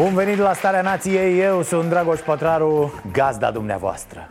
[0.00, 4.28] Bun venit la Starea Nației, eu sunt Dragoș Pătraru, gazda dumneavoastră.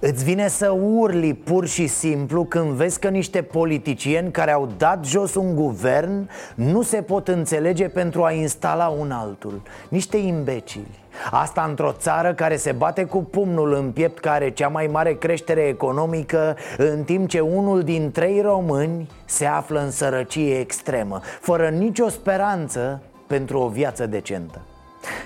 [0.00, 5.04] Îți vine să urli pur și simplu când vezi că niște politicieni care au dat
[5.04, 9.62] jos un guvern Nu se pot înțelege pentru a instala un altul.
[9.88, 10.98] Niște imbecili.
[11.30, 15.60] Asta într-o țară care se bate cu pumnul în piept Care cea mai mare creștere
[15.60, 22.08] economică În timp ce unul din trei români se află în sărăcie extremă Fără nicio
[22.08, 24.60] speranță pentru o viață decentă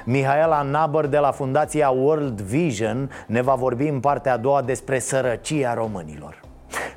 [0.04, 4.98] Mihaela Nabăr de la Fundația World Vision ne va vorbi în partea a doua despre
[4.98, 6.40] sărăcia românilor.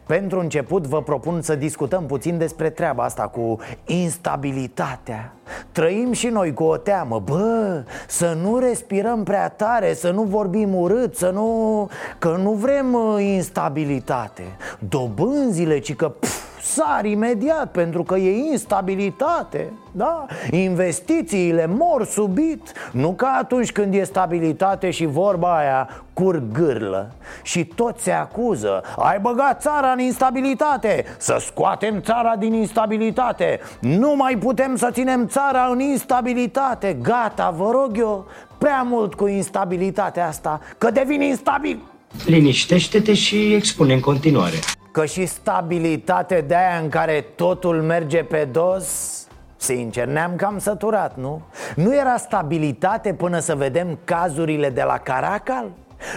[0.05, 5.33] Pentru început vă propun să discutăm puțin despre treaba asta cu instabilitatea.
[5.71, 7.19] Trăim și noi cu o teamă.
[7.19, 11.89] Bă, să nu respirăm prea tare, să nu vorbim urât, să nu...
[12.17, 14.43] Că nu vrem uh, instabilitate.
[14.89, 16.09] Dobânzile, ci că...
[16.09, 20.25] Pf, sar imediat pentru că e instabilitate da?
[20.51, 27.65] Investițiile mor subit Nu ca atunci când e stabilitate și vorba aia curg gârlă Și
[27.65, 34.37] toți se acuză Ai băgat țara în instabilitate Să scoatem țara din instabilitate Nu mai
[34.37, 38.25] putem să ținem țara în instabilitate Gata, vă rog eu
[38.57, 41.79] Prea mult cu instabilitatea asta Că devin instabil
[42.25, 44.55] Liniștește-te și expune în continuare.
[44.93, 49.17] Că și stabilitate de aia în care totul merge pe dos
[49.55, 51.41] Sincer, ne-am cam săturat, nu?
[51.75, 55.71] Nu era stabilitate până să vedem cazurile de la Caracal?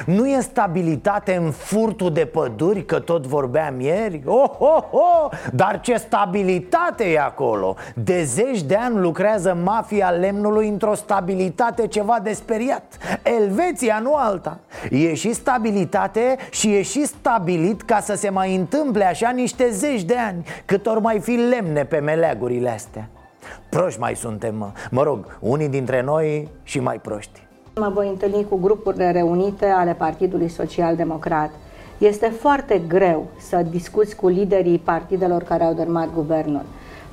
[0.07, 4.23] Nu e stabilitate în furtul de păduri, că tot vorbeam ieri?
[4.25, 5.31] Oh, oh, oh!
[5.53, 7.77] Dar ce stabilitate e acolo!
[7.95, 14.59] De zeci de ani lucrează mafia lemnului într-o stabilitate ceva de speriat Elveția, nu alta
[14.91, 20.03] E și stabilitate și e și stabilit ca să se mai întâmple așa niște zeci
[20.03, 23.09] de ani Cât ori mai fi lemne pe meleagurile astea
[23.69, 24.71] Proști mai suntem, mă.
[24.91, 27.46] mă rog, unii dintre noi și mai proști
[27.81, 31.50] Mă voi întâlni cu grupurile reunite ale Partidului Social Democrat.
[31.98, 36.64] Este foarte greu să discuți cu liderii partidelor care au dărmat guvernul,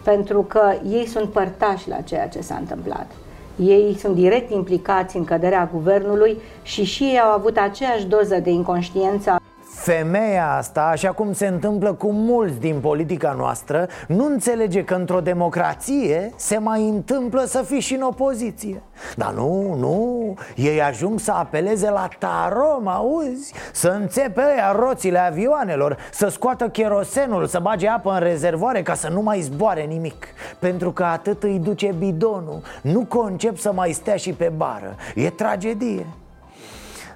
[0.03, 3.11] pentru că ei sunt părtași la ceea ce s-a întâmplat.
[3.55, 8.49] Ei sunt direct implicați în căderea guvernului și și ei au avut aceeași doză de
[8.49, 9.35] inconștiență
[9.73, 15.19] Femeia asta, așa cum se întâmplă cu mulți din politica noastră Nu înțelege că într-o
[15.19, 18.81] democrație se mai întâmplă să fii și în opoziție.
[19.15, 23.53] Dar nu, nu, ei ajung să apeleze la tarom, auzi?
[23.71, 29.09] Să înțepe ăia roțile avioanelor Să scoată cherosenul, să bage apă în rezervoare ca să
[29.09, 30.27] nu mai zboare nimic.
[30.59, 32.61] Pentru că atât îi duce bidonul.
[32.81, 34.95] Nu concep să mai stea și pe bară.
[35.15, 36.05] E tragedie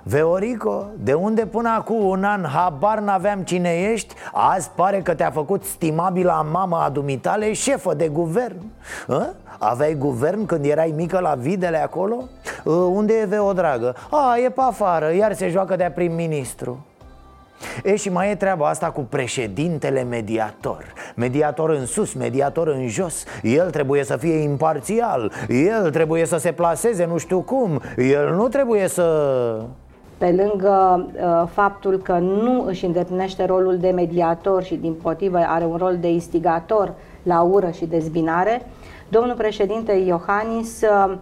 [0.07, 5.31] Veorico, de unde până acum un an habar n-aveam cine ești Azi pare că te-a
[5.31, 8.62] făcut stimabila mama a dumitale șefă de guvern
[9.07, 9.28] A?
[9.59, 12.23] Aveai guvern când erai mică la videle acolo?
[12.66, 13.95] A, unde e Veo dragă?
[14.09, 16.85] A, e pe afară, iar se joacă de-a prim-ministru
[17.84, 23.24] E și mai e treaba asta cu președintele mediator Mediator în sus, mediator în jos
[23.41, 28.47] El trebuie să fie imparțial El trebuie să se placeze nu știu cum El nu
[28.47, 29.06] trebuie să
[30.17, 35.66] pe lângă uh, faptul că nu își îndeplinește rolul de mediator și din potrivă are
[35.66, 38.66] un rol de instigator la ură și dezbinare,
[39.09, 41.13] domnul președinte Iohannis uh,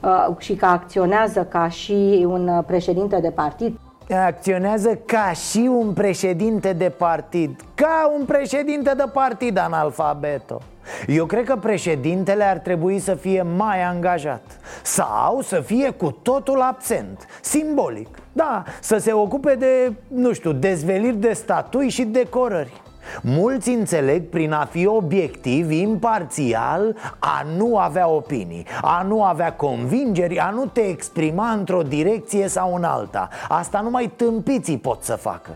[0.00, 3.78] uh, și că acționează ca și un președinte de partid,
[4.26, 10.60] Acționează ca și un președinte de partid Ca un președinte de partid analfabeto
[11.06, 14.42] eu cred că președintele ar trebui să fie mai angajat
[14.82, 18.08] Sau să fie cu totul absent Simbolic.
[18.32, 22.82] Da, să se ocupe de, nu știu, dezveliri de statui și decorări.
[23.22, 30.38] Mulți înțeleg prin a fi obiectiv, imparțial, a nu avea opinii, a nu avea convingeri,
[30.38, 33.28] a nu te exprima într-o direcție sau în alta.
[33.48, 35.50] Asta numai tâmpiții pot să facă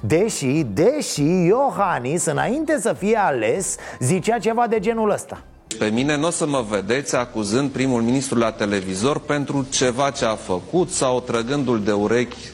[0.00, 5.42] Deși, deși Iohannis, înainte să fie ales, zicea ceva de genul ăsta.
[5.78, 10.24] Pe mine nu o să mă vedeți acuzând primul ministru la televizor pentru ceva ce
[10.24, 12.50] a făcut sau trăgându-l de urechi.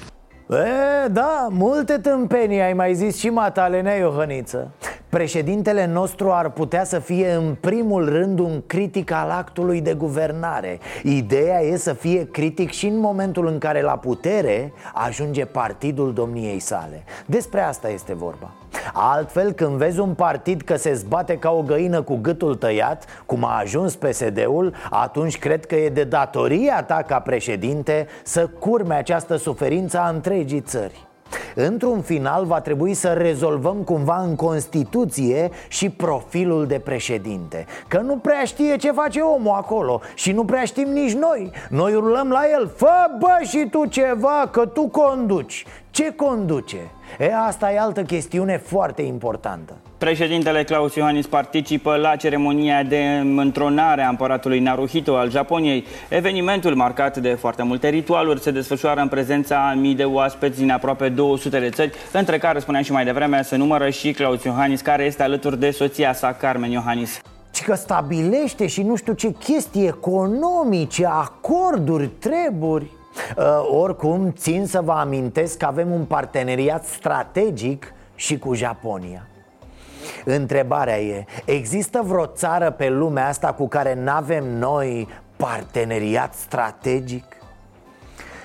[0.51, 4.71] E, da, multe tâmpenii ai mai zis și matale, Iohăniță
[5.15, 10.79] Președintele nostru ar putea să fie în primul rând un critic al actului de guvernare.
[11.03, 16.59] Ideea e să fie critic și în momentul în care la putere ajunge partidul domniei
[16.59, 17.05] sale.
[17.27, 18.51] Despre asta este vorba.
[18.93, 23.45] Altfel, când vezi un partid că se zbate ca o găină cu gâtul tăiat, cum
[23.45, 29.37] a ajuns PSD-ul, atunci cred că e de datoria ta ca președinte să curme această
[29.37, 31.07] suferință a întregii țări.
[31.55, 37.67] Într-un final va trebui să rezolvăm cumva în Constituție și profilul de președinte.
[37.89, 41.51] Că nu prea știe ce face omul acolo și nu prea știm nici noi.
[41.71, 45.65] Noi urlăm la el, fă bă și tu ceva că tu conduci
[45.95, 46.91] Ce conduce?
[47.19, 54.03] E, asta e altă chestiune foarte importantă Președintele Claus Iohannis participă la ceremonia de întronare
[54.03, 55.85] a împăratului Naruhito al Japoniei.
[56.09, 60.71] Evenimentul, marcat de foarte multe ritualuri, se desfășoară în prezența a mii de oaspeți din
[60.71, 64.81] aproape 200 de țări, între care, spuneam și mai devreme, se numără și Claus Iohannis,
[64.81, 67.21] care este alături de soția sa, Carmen Iohannis
[67.53, 72.91] ci că stabilește și nu știu ce chestii economice, acorduri, treburi
[73.37, 73.45] uh,
[73.81, 79.27] Oricum, țin să vă amintesc că avem un parteneriat strategic și cu Japonia
[80.25, 87.25] Întrebarea e, există vreo țară pe lumea asta cu care n-avem noi parteneriat strategic?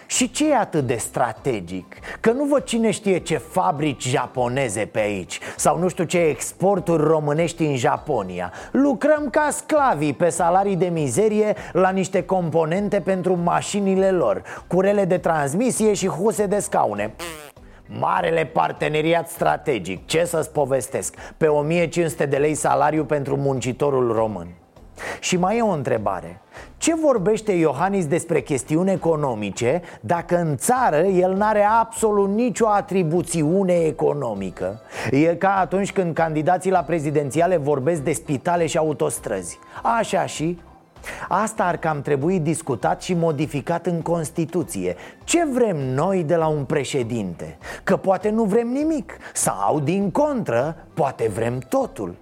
[0.09, 1.95] Și ce e atât de strategic?
[2.19, 5.39] Că nu văd cine știe ce fabrici japoneze pe aici.
[5.55, 8.53] Sau nu știu ce exporturi românești în Japonia.
[8.71, 14.41] Lucrăm ca sclavii pe salarii de mizerie la niște componente pentru mașinile lor.
[14.67, 17.13] Curele de transmisie și huse de scaune.
[17.99, 21.15] Marele parteneriat strategic, ce să-ți povestesc?
[21.37, 24.47] Pe 1500 de lei salariu pentru muncitorul român
[25.19, 26.41] și mai e o întrebare.
[26.77, 34.81] Ce vorbește Iohannis despre chestiuni economice Dacă în țară el n-are absolut nicio atribuțiune economică?
[35.11, 39.59] E ca atunci când candidații la prezidențiale vorbesc de spitale și autostrăzi.
[39.99, 40.59] Așa și
[41.27, 44.95] Asta ar cam trebui discutat și modificat în Constituție.
[45.23, 47.57] Ce vrem noi de la un președinte?
[47.83, 49.17] Că poate nu vrem nimic.
[49.33, 52.15] Sau, din contră, poate vrem totul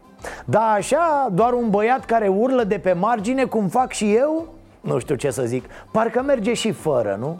[0.45, 4.53] Da, așa, doar un băiat care urlă de pe margine cum fac și eu?
[4.81, 7.39] Nu știu ce să zic Parcă merge și fără, nu?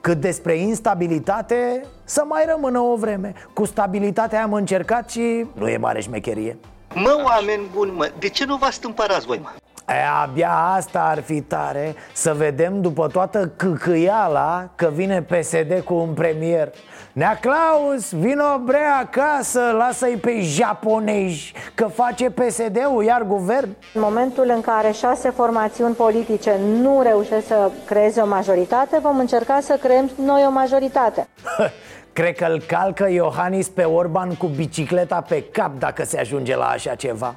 [0.00, 5.76] Cât despre instabilitate, să mai rămână o vreme Cu stabilitatea am încercat și nu e
[5.76, 6.56] mare șmecherie
[6.94, 9.48] Mă, oameni buni, mă, de ce nu vă stâmpărați voi, mă?
[9.88, 9.92] E,
[10.22, 16.14] abia asta ar fi tare Să vedem după toată căcăiala Că vine PSD cu un
[16.14, 16.72] premier.
[17.12, 23.68] Nea Claus, vino bre acasă Lasă-i pe japonezi Că face PSD-ul, iar guvern.
[23.94, 29.58] În momentul în care șase formațiuni politice Nu reușesc să creeze o majoritate Vom încerca
[29.60, 31.28] să creăm noi o majoritate
[32.12, 36.64] Cred că îl calcă Iohannis pe Orban cu bicicleta pe cap dacă se ajunge la
[36.64, 37.36] așa ceva.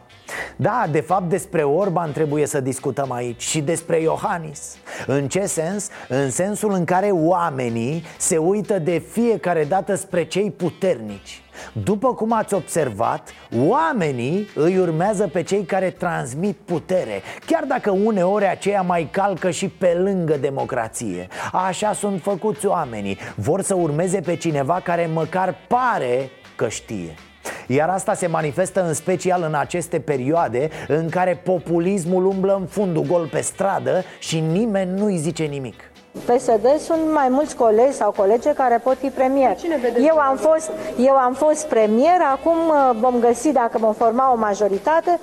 [0.56, 4.78] Da, de fapt despre Orban trebuie să discutăm aici și despre Iohannis.
[5.08, 5.90] În ce sens?
[6.08, 11.45] În sensul în care oamenii se uită de fiecare dată spre cei puternici
[11.84, 13.30] după cum ați observat,
[13.68, 19.68] oamenii îi urmează pe cei care transmit putere Chiar dacă uneori aceia mai calcă și
[19.68, 21.28] pe lângă democrație.
[21.52, 23.18] Așa sunt făcuți oamenii.
[23.36, 27.16] Vor să urmeze pe cineva care măcar pare că știe.
[27.68, 33.04] Iar asta se manifestă în special în aceste perioade în care populismul umblă în fundul
[33.04, 35.95] gol pe stradă și nimeni nu-i zice nimic.
[36.26, 39.56] PSD sunt mai mulți colegi sau colege care pot fi premier.
[39.98, 44.36] Eu am fost, eu am fost premier, acum uh, vom găsi dacă vom forma o
[44.36, 45.20] majoritate.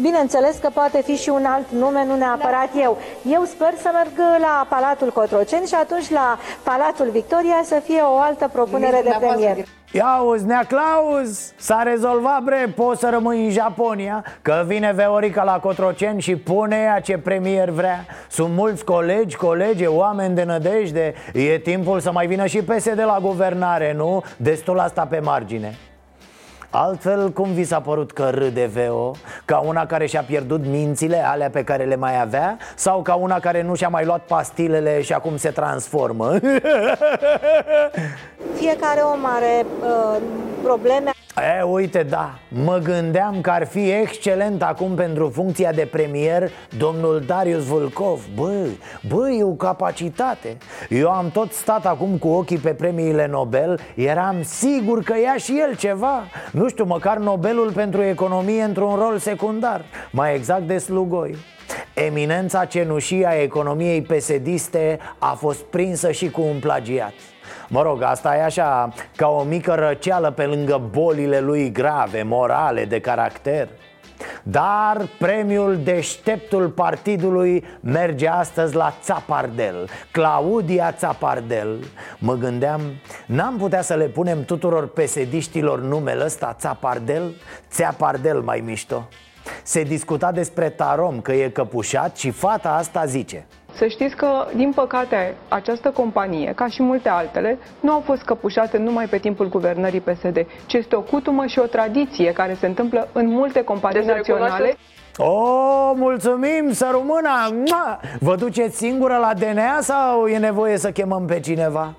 [0.00, 2.98] Bineînțeles că poate fi și un alt nume, nu neapărat eu.
[3.30, 8.16] Eu sper să merg la Palatul Cotroceni și atunci la Palatul Victoria să fie o
[8.18, 9.56] altă propunere de premier.
[9.94, 15.42] Ia uzi, Nea Claus, s-a rezolvat bre, poți să rămâi în Japonia Că vine Veorica
[15.42, 21.14] la Cotroceni și pune ea ce premier vrea Sunt mulți colegi, colege, oameni de nădejde
[21.32, 24.22] E timpul să mai vină și PSD la guvernare, nu?
[24.36, 25.74] Destul asta pe margine
[26.76, 29.14] Altfel, cum vi s-a părut că râde Veo?
[29.44, 32.58] Ca una care și-a pierdut mințile, alea pe care le mai avea?
[32.74, 36.32] Sau ca una care nu și-a mai luat pastilele și acum se transformă?
[38.60, 40.16] Fiecare om are uh,
[40.62, 46.50] probleme E, uite, da, mă gândeam că ar fi excelent acum pentru funcția de premier
[46.78, 48.26] domnul Darius Vulcov.
[48.34, 48.66] Bă,
[49.08, 50.56] bă, e o capacitate.
[50.88, 55.60] Eu am tot stat acum cu ochii pe premiile Nobel Eram sigur că ia și
[55.68, 56.22] el ceva.
[56.52, 61.36] Nu știu, măcar Nobelul pentru economie într-un rol secundar Mai exact de slugoi.
[61.94, 67.12] Eminența cenușii a economiei pesediste a fost prinsă și cu un plagiat
[67.74, 72.84] Mă rog, asta e așa, ca o mică răceală pe lângă bolile lui grave, morale,
[72.84, 73.68] de caracter.
[74.42, 81.84] Dar premiul deșteptul partidului merge astăzi la Țapardel Claudia Țapardel.
[82.18, 82.80] Mă gândeam,
[83.26, 87.34] n-am putea să le punem tuturor pesediștilor numele ăsta Țapardel?
[87.70, 89.08] Țapardel mai mișto.
[89.62, 94.72] Se discuta despre Tarom că e căpușat și fata asta zice să știți că, din
[94.74, 100.00] păcate, această companie, ca și multe altele, nu au fost căpușate numai pe timpul guvernării
[100.00, 104.14] PSD, ci este o cutumă și o tradiție care se întâmplă în multe companii deci
[104.14, 104.76] naționale.
[105.16, 108.00] O, oh, mulțumim, să rămână!
[108.20, 111.94] Vă duceți singură la DNA sau e nevoie să chemăm pe cineva?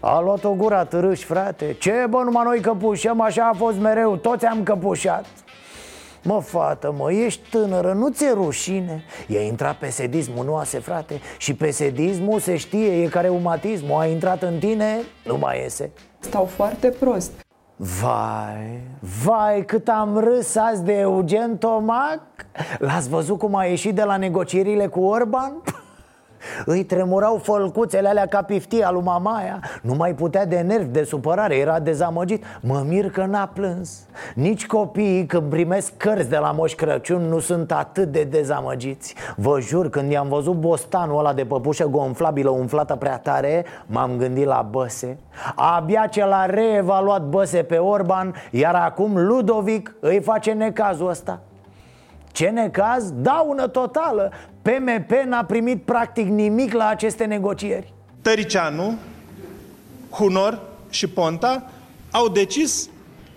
[0.00, 4.16] A luat o gura târâș, frate Ce bă, numai noi căpușăm, așa a fost mereu
[4.16, 5.24] Toți am căpușat
[6.24, 9.04] Mă, fată, mă, ești tânără, nu ți-e rușine?
[9.26, 11.20] I-a intrat pesedismul, nu ase, frate?
[11.38, 15.90] Și pesedismul se știe, e ca reumatismul A intrat în tine, nu mai iese.
[16.18, 17.32] Stau foarte prost.
[17.76, 18.80] Vai,
[19.24, 22.20] vai, cât am râs azi de Eugen Tomac?
[22.78, 25.52] L-ați văzut cum a ieșit de la negocierile cu Orban?
[26.64, 31.56] Îi tremurau fălcuțele alea ca piftia lui mamaia Nu mai putea de nervi, de supărare,
[31.56, 32.44] era dezamăgit.
[32.60, 34.06] Mă mir că n-a plâns.
[34.34, 39.14] Nici copiii când primesc cărți de la Moș Crăciun nu sunt atât de dezamăgiți.
[39.36, 44.46] Vă jur, când i-am văzut bostanul ăla de păpușă gonflabilă umflată prea tare M-am gândit
[44.46, 45.18] la Băse.
[45.54, 51.40] Abia ce l-a reevaluat Băse pe Orban Iar acum Ludovic îi face necazul ăsta.
[52.32, 53.10] Ce necaz?
[53.10, 54.30] Daună totală
[54.64, 57.92] PMP n-a primit practic nimic la aceste negocieri
[58.22, 58.94] Tăricianu,
[60.10, 61.70] Hunor și Ponta
[62.10, 62.88] au decis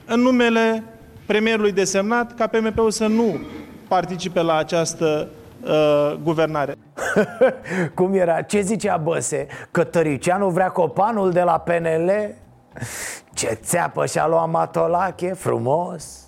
[0.06, 0.84] în numele
[1.26, 3.40] premierului desemnat ca PMP-ul să nu
[3.88, 5.28] participe la această
[5.64, 6.76] uh, guvernare.
[7.96, 8.42] Cum era?
[8.42, 9.48] Ce zicea Băse?
[9.72, 12.36] Că Tăricianu vrea copanul de la PNL?
[13.34, 16.27] Ce țeapă și-a luat Matolache, frumos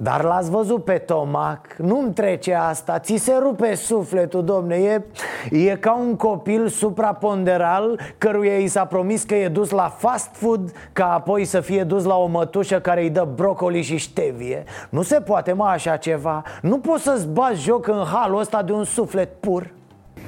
[0.00, 4.76] dar l-ați văzut pe Tomac, nu-mi trece asta, ți se rupe sufletul, domne.
[4.76, 5.02] E,
[5.50, 10.72] e ca un copil supraponderal căruia i s-a promis că e dus la fast food
[10.92, 14.64] Ca apoi să fie dus la o mătușă care îi dă brocoli și ștevie.
[14.88, 16.42] Nu se poate, mă, așa ceva.
[16.62, 19.70] Nu poți să-ți bați joc în halul ăsta de un suflet pur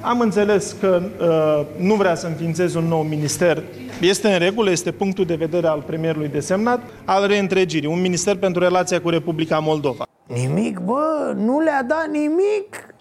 [0.01, 3.63] am înțeles că uh, nu vrea să înființeze un nou minister.
[4.01, 7.89] Este în regulă, este punctul de vedere al premierului desemnat, al reîntregirii.
[7.89, 10.05] Un minister pentru relația cu Republica Moldova.
[10.27, 12.95] Nimic, bă, nu le-a dat nimic.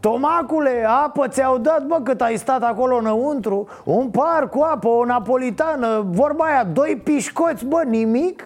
[0.00, 5.04] Tomacule, apă ți-au dat, bă, cât ai stat acolo înăuntru Un par cu apă, o
[5.04, 8.44] napolitană, vorba aia, doi pișcoți, bă, nimic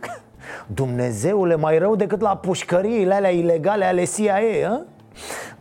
[0.67, 4.81] Dumnezeule, mai rău decât la pușcăriile alea ilegale ale CIA, a?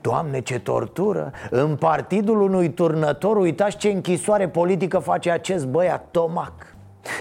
[0.01, 1.31] Doamne, ce tortură!
[1.49, 6.53] În partidul unui turnător, uitați ce închisoare politică face acest băiat, Tomac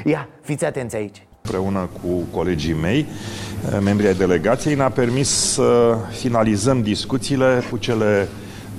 [0.04, 3.06] Ia, fiți atenți aici Împreună cu colegii mei,
[3.82, 8.28] membrii ai delegației, ne-a permis să finalizăm discuțiile cu cele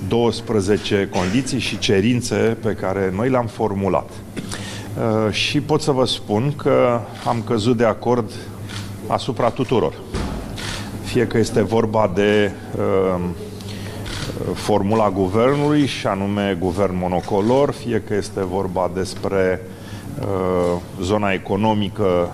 [0.08, 4.10] 12 condiții și cerințe pe care noi le-am formulat.
[4.10, 8.30] Uh, și pot să vă spun că am căzut de acord
[9.06, 9.92] asupra tuturor.
[11.02, 13.20] Fie că este vorba de uh,
[14.54, 19.60] formula guvernului și anume guvern monocolor, fie că este vorba despre
[20.20, 22.28] uh, zona economică.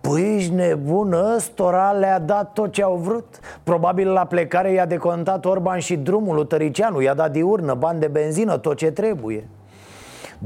[0.00, 3.38] Păi ești nebun, ăstora le-a dat tot ce au vrut.
[3.62, 8.06] Probabil la plecare i-a decontat Orban și drumul lui Tăricianu I-a dat diurnă, bani de
[8.06, 9.48] benzină, tot ce trebuie.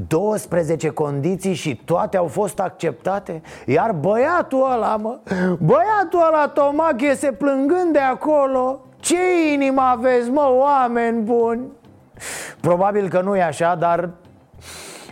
[0.08, 3.42] 12 condiții și toate au fost acceptate?
[3.66, 5.18] Iar băiatul ăla, mă
[5.68, 11.66] Băiatul ăla, Tomac, iese plângând de acolo ce inimă aveți, mă, oameni buni?
[12.60, 14.10] Probabil că nu e așa, dar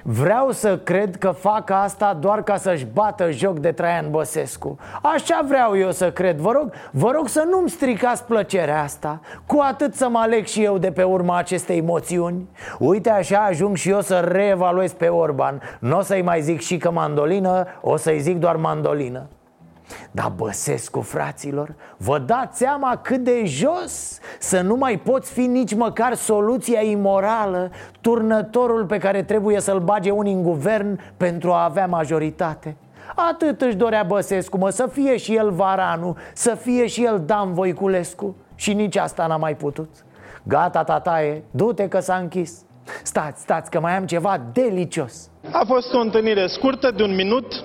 [0.07, 4.79] Vreau să cred că fac asta doar ca să-și bată joc de Traian Băsescu.
[5.03, 6.39] Așa vreau eu să cred.
[6.39, 9.21] Vă rog, vă rog să nu-mi stricați plăcerea asta.
[9.47, 12.49] Cu atât să mă aleg și eu de pe urma acestei moțiuni.
[12.79, 15.61] Uite așa ajung și eu să reevaluez pe Orban.
[15.81, 19.29] Nu o să-i mai zic și că mandolină, o să-i zic doar mandolină
[20.11, 25.75] dar Băsescu, fraților, vă dați seama cât de jos Să nu mai poți fi nici
[25.75, 27.71] măcar soluția imorală
[28.01, 32.77] Turnătorul pe care trebuie să-l bage unii în guvern pentru a avea majoritate?
[33.15, 37.53] Atât își dorea Băsescu, mă, să fie și el Varanu Să fie și el Dan
[37.53, 38.37] Voiculescu.
[38.55, 39.89] Și nici asta n-a mai putut.
[40.43, 42.65] Gata, tataie, du-te că s-a închis.
[43.03, 45.31] Stați, stați, că mai am ceva delicios.
[45.53, 47.65] A fost o întâlnire scurtă de un minut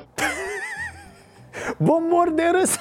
[1.84, 2.76] Bă, mor de râs.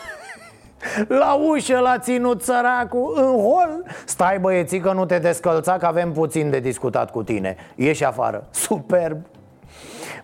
[1.08, 3.84] La ușă l-a ținut săracul În hol.
[4.04, 7.56] Stai băieții că nu te descălța Că avem puțin de discutat cu tine.
[7.74, 8.46] Ieși afară.
[8.50, 9.16] Superb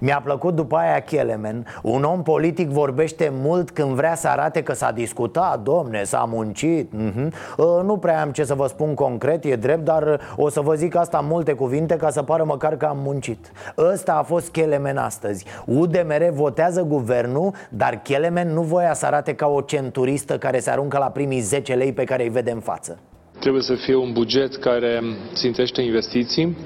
[0.05, 4.73] Mi-a plăcut după aia Kelemen Un om politic vorbește mult când vrea să arate că
[4.73, 6.93] s-a discutat, domne, s-a muncit.
[6.93, 7.29] Uh-huh.
[7.57, 10.75] uh, Nu prea am ce să vă spun concret, e drept, dar o să vă
[10.75, 13.53] zic asta în multe cuvinte ca să pară măcar că am muncit.
[13.79, 15.45] Ăsta a fost Kelemen astăzi.
[15.67, 20.99] UDMR votează guvernul, dar Kelemen nu voia să arate ca o centuristă care se aruncă
[20.99, 22.99] la primii 10 lei pe care îi vede în față.
[23.41, 25.01] Trebuie să fie un buget care
[25.35, 26.57] țintește investiții,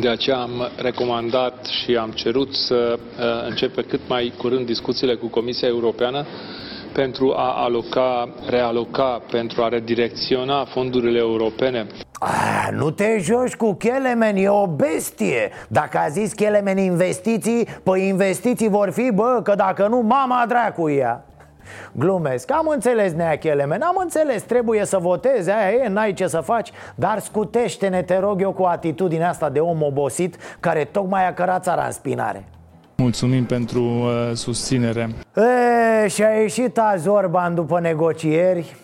[0.00, 5.26] de aceea am recomandat și am cerut să uh, începe cât mai curând discuțiile cu
[5.26, 6.26] Comisia Europeană
[6.92, 11.86] pentru a aloca, realoca, pentru a redirecționa fondurile europene.
[12.12, 18.08] Ah, nu te joci cu Kelemen, e o bestie Dacă a zis Kelemen investiții, păi
[18.08, 21.24] investiții vor fi, bă, că dacă nu, mama dracu ea
[21.92, 26.40] Glumesc, am înțeles Nea Kelemen, am înțeles, trebuie să votezi, aia e, n-ai ce să
[26.40, 26.70] faci.
[26.94, 31.62] Dar scutește-ne, te rog eu, cu atitudinea asta de om obosit Care tocmai a cărat
[31.62, 32.44] țara în spinare.
[32.96, 35.08] Mulțumim pentru uh, susținere.
[36.04, 38.76] E, Și a ieșit azi Orban după negocieri.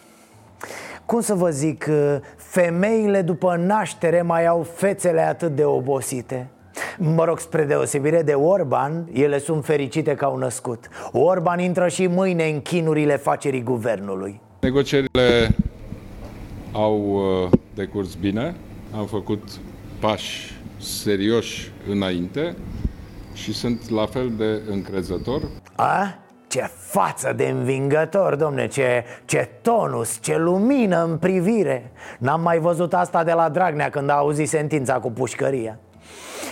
[1.04, 1.88] Cum să vă zic,
[2.36, 6.46] femeile după naștere mai au fețele atât de obosite
[6.98, 10.88] Mă rog, spre deosebire de Orban, ele sunt fericite că au născut.
[11.12, 14.40] Orban intră și mâine în chinurile facerii guvernului.
[14.60, 15.54] Negocierile
[16.72, 18.54] au uh, decurs bine,
[18.96, 19.42] am făcut
[20.00, 22.56] pași serioși înainte
[23.32, 25.42] și sunt la fel de încrezător.
[25.74, 26.18] A?
[26.48, 31.90] Ce față de învingător, domne, ce, ce tonus, ce lumină în privire.
[32.18, 35.78] N-am mai văzut asta de la Dragnea când a auzit sentința cu pușcăria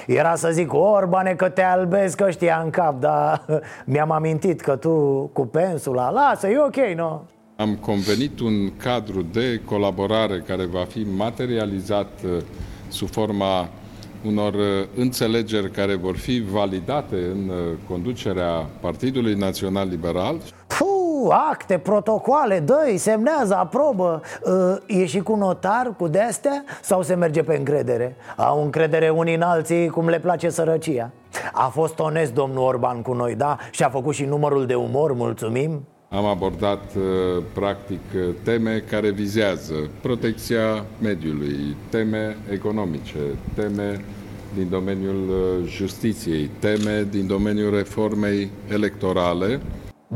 [0.06, 3.44] era să zic, Orbane, că te albezi că știa în cap Dar
[3.84, 4.90] mi-am amintit că tu
[5.32, 7.22] cu pensula Lasă, e ok, nu?
[7.56, 12.42] Am convenit un cadru de colaborare care va fi materializat uh,
[12.88, 13.68] sub forma
[14.26, 17.56] unor uh, înțelegeri care vor fi validate în uh,
[17.88, 20.36] conducerea Partidului Național Liberal.
[20.66, 24.20] Puh, acte, protocoale, dă semnează, aprobă
[24.86, 26.64] E și cu notar, cu de-astea?
[26.82, 28.16] Sau se merge pe încredere?
[28.36, 31.10] Au încredere unii în alții cum le place sărăcia
[31.52, 33.56] A fost onest domnul Orban cu noi, da?
[33.70, 36.82] Și a făcut și numărul de umor, mulțumim am abordat
[37.52, 38.00] practic
[38.42, 43.18] teme care vizează protecția mediului, teme economice,
[43.54, 44.04] teme
[44.54, 45.32] din domeniul
[45.66, 49.60] justiției, teme din domeniul reformei electorale.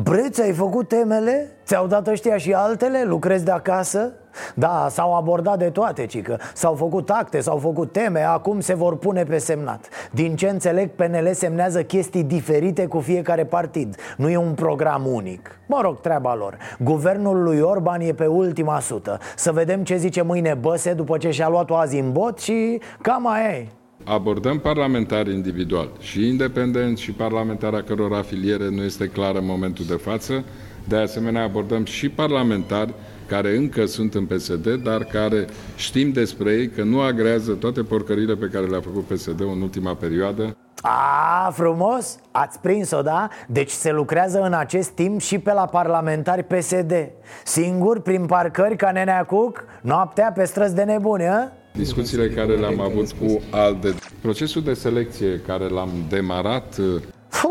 [0.02, 1.50] Breț, ai făcut temele?
[1.64, 3.02] Ți-au dat ăștia și altele?
[3.04, 4.12] Lucrezi de acasă?
[4.54, 6.40] Da, s-au abordat de toate, cică.
[6.54, 9.88] S-au făcut acte, s-au făcut teme, acum se vor pune pe semnat.
[10.10, 13.96] Din ce înțeleg, PNL semnează chestii diferite cu fiecare partid.
[14.16, 15.60] Nu e un program unic.
[15.66, 16.56] Mă rog, treaba lor.
[16.78, 19.18] Guvernul lui Orban e pe ultima sută.
[19.36, 23.26] Să vedem ce zice mâine Băse după ce și-a luat-o azi în bot și cam
[23.26, 23.66] aia e
[24.08, 29.84] abordăm parlamentari individual și independenți și parlamentari a căror afiliere nu este clară în momentul
[29.84, 30.44] de față.
[30.84, 32.94] De asemenea, abordăm și parlamentari
[33.26, 38.34] care încă sunt în PSD, dar care știm despre ei că nu agrează toate porcările
[38.34, 40.56] pe care le-a făcut PSD în ultima perioadă.
[40.82, 42.18] A, frumos!
[42.30, 43.28] Ați prins-o, da?
[43.46, 47.10] Deci se lucrează în acest timp și pe la parlamentari PSD
[47.44, 51.57] Singur, prin parcări ca Nenea Cuc, noaptea pe străzi de nebune, a?
[51.78, 56.74] Discuțiile care le-am avut cu ALDE, procesul de selecție care l-am demarat
[57.28, 57.50] Puh,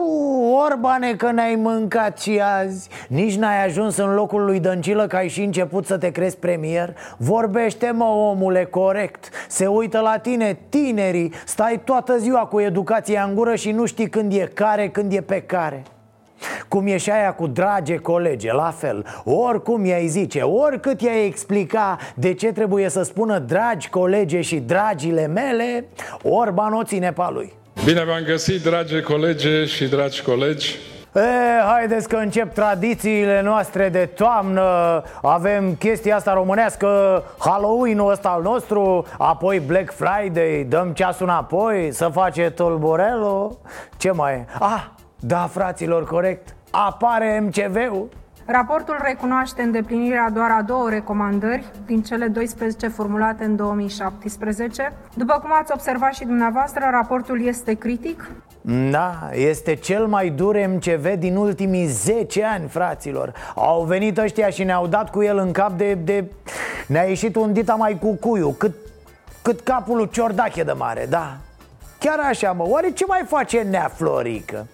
[0.72, 2.90] Orbane că n-ai mâncat și azi.
[3.08, 6.96] Nici n-ai ajuns în locul lui Dăncilă Că ai și început să te crezi premier.
[7.18, 9.30] Vorbește mă omule corect.
[9.48, 11.34] Se uită la tine tinerii.
[11.46, 15.22] Stai toată ziua cu educația în gură Și nu știi când e care, când e
[15.22, 15.84] pe care
[16.68, 19.06] cum e și aia cu drage colege, la fel.
[19.24, 25.28] Oricum i-ai zice, oricât i-ai explica De ce trebuie să spună dragi colege și dragile
[25.28, 25.86] mele
[26.22, 27.54] Orban o ține pe lui.
[27.86, 30.76] Bine v-am găsit, dragi colege și dragi colegi.
[31.16, 34.62] E, haideți că încep tradițiile noastre de toamnă.
[35.22, 42.10] Avem chestia asta românească Halloween-ul ăsta al nostru Apoi Black Friday Dăm ceasul înapoi Să
[42.14, 43.58] face tulburelul
[43.98, 44.46] Ce mai e?
[44.60, 44.86] Ah,
[45.20, 48.10] da, fraților, corect Apare MCV-ul
[48.50, 54.94] Raportul recunoaște îndeplinirea doar a două recomandări din cele 12 formulate în 2017.
[55.14, 58.32] După cum ați observat și dumneavoastră, raportul este critic.
[58.92, 64.64] Da, este cel mai dur MCV din ultimii 10 ani, fraților Au venit ăștia și
[64.64, 65.94] ne-au dat cu el în cap de...
[65.94, 66.26] de...
[66.88, 68.76] Ne-a ieșit un dita mai cu cuiu, cât,
[69.42, 71.38] cât capul lui Ciordache de mare, da
[72.00, 74.68] Chiar așa, mă, oare ce mai face Nea Florică?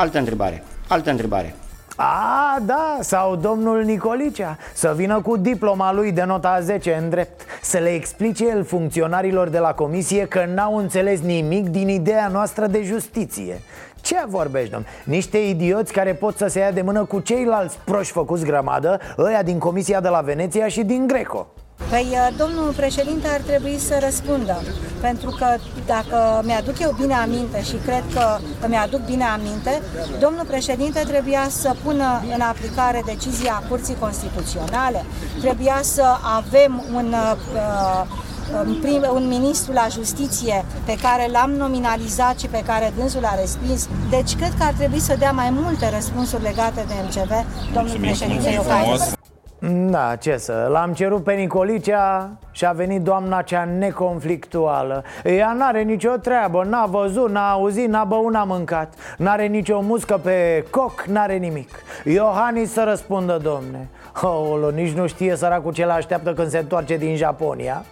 [0.00, 1.54] Altă întrebare, altă întrebare.
[1.96, 7.40] A, da, sau domnul Nicolicea Să vină cu diploma lui de nota 10 în drept.
[7.62, 12.66] Să le explice el funcționarilor de la comisie Că n-au înțeles nimic din ideea noastră
[12.66, 13.60] de justiție.
[14.00, 14.86] Ce vorbești, domn?
[15.04, 19.42] Niște idioți care pot să se ia de mână cu ceilalți proști făcuți grămadă Ăia
[19.42, 21.46] din Comisia de la Veneția și din Greco
[21.88, 24.62] Păi, uh, domnul președinte ar trebui să răspundă,
[25.00, 25.46] pentru că
[25.86, 29.82] dacă mi-aduc eu bine aminte și cred că îmi aduc bine aminte,
[30.20, 35.04] domnul președinte trebuia să pună în aplicare decizia Curții Constituționale,
[35.40, 36.04] trebuia să
[36.36, 37.14] avem un
[37.54, 43.24] uh, un, prim, un ministru la justiție pe care l-am nominalizat și pe care dânsul
[43.24, 43.88] a respins.
[44.10, 47.32] Deci cred că ar trebui să dea mai multe răspunsuri legate de MCV,
[47.72, 49.19] domnul președinte Iohannis.
[49.68, 55.04] Da, ce să, l-am cerut pe Nicolicea și a venit doamna cea neconflictuală.
[55.24, 58.94] Ea n-are nicio treabă, n-a văzut, n-a auzit, n-a băut, n-a mâncat.
[59.16, 61.68] N-are nicio muscă pe coc, n-are nimic.
[62.04, 63.88] Iohannis să răspundă, domne.
[64.22, 67.84] Oh, nici nu știe săracul ce l-așteaptă când se întoarce din Japonia.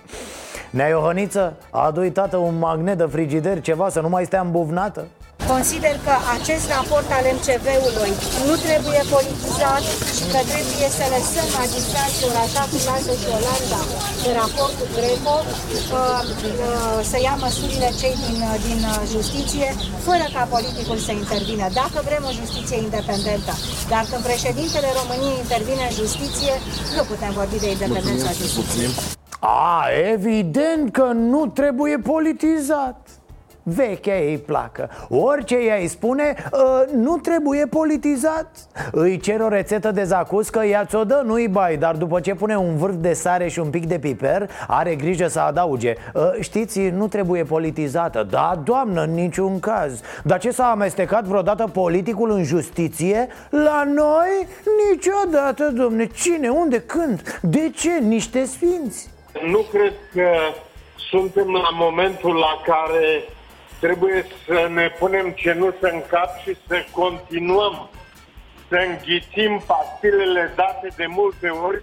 [0.71, 5.07] Nea Iohăniță, a adu tată un magnet de frigider, ceva să nu mai stea îmbuvnată?
[5.55, 8.13] Consider că acest raport al MCV-ului
[8.49, 9.85] nu trebuie politizat
[10.17, 13.81] și că trebuie să lăsăm magistraților, așa cum lasă și Olanda,
[14.23, 16.21] de raportul Greco, uh,
[17.11, 18.81] să ia măsurile cei din, din
[19.15, 19.69] justiție,
[20.07, 21.67] fără ca politicul să intervină.
[21.81, 23.53] Dacă vrem o justiție independentă,
[23.93, 26.55] dar când președintele României intervine în justiție,
[26.97, 28.91] nu putem vorbi de independența justiției.
[29.41, 29.85] A,
[30.15, 33.08] evident că nu trebuie politizat
[33.75, 38.51] Vechea ei placă Orice ea îi spune, ă, nu trebuie politizat
[38.93, 42.57] Îi cer o rețetă de zacuscă, ea ți-o dă, nu-i bai Dar după ce pune
[42.57, 46.81] un vârf de sare și un pic de piper Are grijă să adauge ă, Știți,
[46.81, 52.45] nu trebuie politizată Da, doamnă, în niciun caz Dar ce s-a amestecat vreodată politicul în
[52.45, 53.29] justiție?
[53.51, 54.47] La noi?
[54.91, 57.39] Niciodată, domne Cine, unde, când?
[57.43, 57.99] De ce?
[58.01, 59.11] Niște sfinți
[59.51, 60.29] Nu cred că
[61.11, 63.23] suntem la momentul la care
[63.81, 67.91] Trebuie să ne punem cenușă în cap și să continuăm
[68.69, 71.83] să înghițim pastilele date de multe ori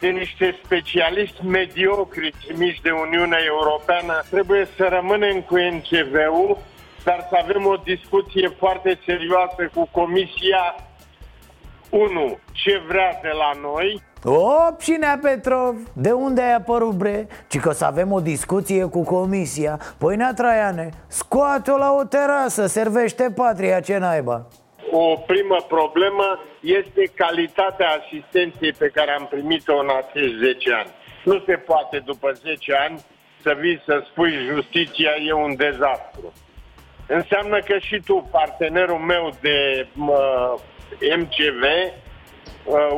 [0.00, 4.22] de niște specialiști mediocri mici de Uniunea Europeană.
[4.30, 6.58] Trebuie să rămânem cu NCV-ul,
[7.04, 10.74] dar să avem o discuție foarte serioasă cu Comisia
[11.90, 12.38] 1.
[12.52, 17.26] Ce vrea de la noi O, Nea Petrov, de unde ai apărut, bre?
[17.48, 19.80] Ci că să avem o discuție cu comisia.
[19.98, 24.46] Păi, Nea Traiane, scoate-o la o terasă, servește patria, ce naiba?
[24.90, 30.90] O primă problemă este calitatea asistenței pe care am primit-o în acești 10 ani.
[31.24, 33.04] Nu se poate după 10 ani
[33.42, 36.32] să vii să spui justiția e un dezastru.
[37.06, 40.54] Înseamnă că și tu, partenerul meu de mă,
[41.16, 42.01] MCV, uh,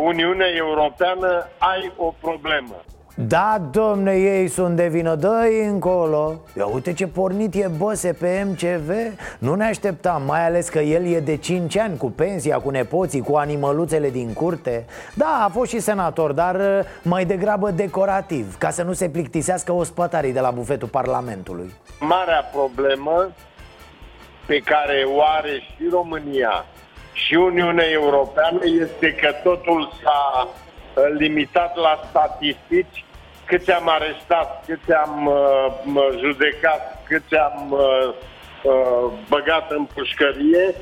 [0.04, 2.74] Uniunea Europeană, ai o problemă.
[3.16, 6.40] Da, domne, ei sunt de vină, dă încolo.
[6.56, 8.90] Ia uite ce pornit e băse pe MCV
[9.38, 13.20] Nu ne așteptam, mai ales că el e de 5 ani Cu pensia, cu nepoții,
[13.20, 14.84] cu animăluțele din curte.
[15.14, 19.72] Da, a fost și senator, dar uh, mai degrabă decorativ Ca să nu se plictisească
[19.72, 21.72] ospătarii de la bufetul Parlamentului.
[22.00, 23.30] Marea problemă
[24.46, 26.64] pe care o are și România
[27.14, 33.04] și Uniunea Europeană este că totul s-a uh, limitat la statistici,
[33.44, 38.14] câți am arestat, câți am uh, judecat, câți am uh,
[38.62, 40.74] uh, băgat în pușcărie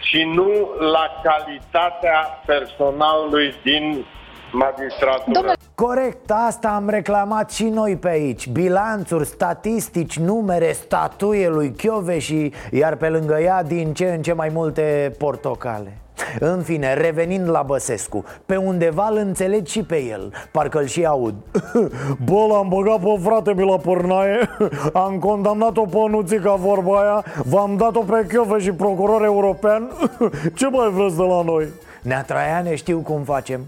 [0.00, 4.04] și nu la calitatea personalului din
[4.52, 5.32] magistratură.
[5.32, 5.54] Domnule...
[5.74, 8.48] Corect, asta am reclamat și noi pe aici.
[8.48, 11.74] Bilanțuri, statistici, numere, statuie lui
[12.18, 15.98] și Iar pe lângă ea din ce în ce mai multe portocale.
[16.38, 20.32] În fine, revenind la Băsescu Pe undeva îl înțeleg și pe el.
[20.52, 21.34] Parcă-l și aud.
[22.26, 24.48] Bă, l-am băgat pe frate mi la pârnaie.
[25.04, 27.24] Am condamnat-o pe nuțica vorba aia.
[27.44, 29.90] V-am dat-o pe Chiove și procuror european.
[30.58, 31.66] Ce mai vreți de la noi?
[32.02, 33.60] Nea Traiane știu cum facem.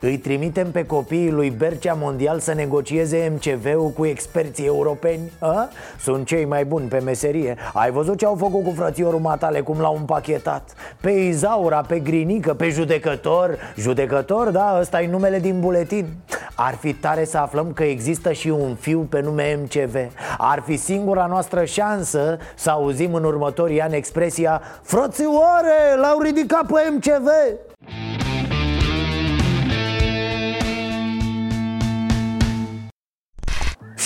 [0.00, 5.68] Îi trimitem pe copiii lui Bercea Mondial să negocieze MCV-ul cu experții europeni a?
[6.00, 7.56] Sunt cei mai buni pe meserie.
[7.72, 10.74] Ai văzut ce au făcut cu frățiorul matale, cum l-au împachetat?
[11.00, 13.58] Pe Izaura, pe Grinică, pe judecător.
[13.76, 16.06] Judecător, da, ăsta e numele din buletin.
[16.54, 19.96] Ar fi tare să aflăm că există și un fiu pe nume MCV
[20.38, 26.80] Ar fi singura noastră șansă să auzim în următorii ani expresia Frățioare, l-au ridicat pe
[26.92, 27.28] MCV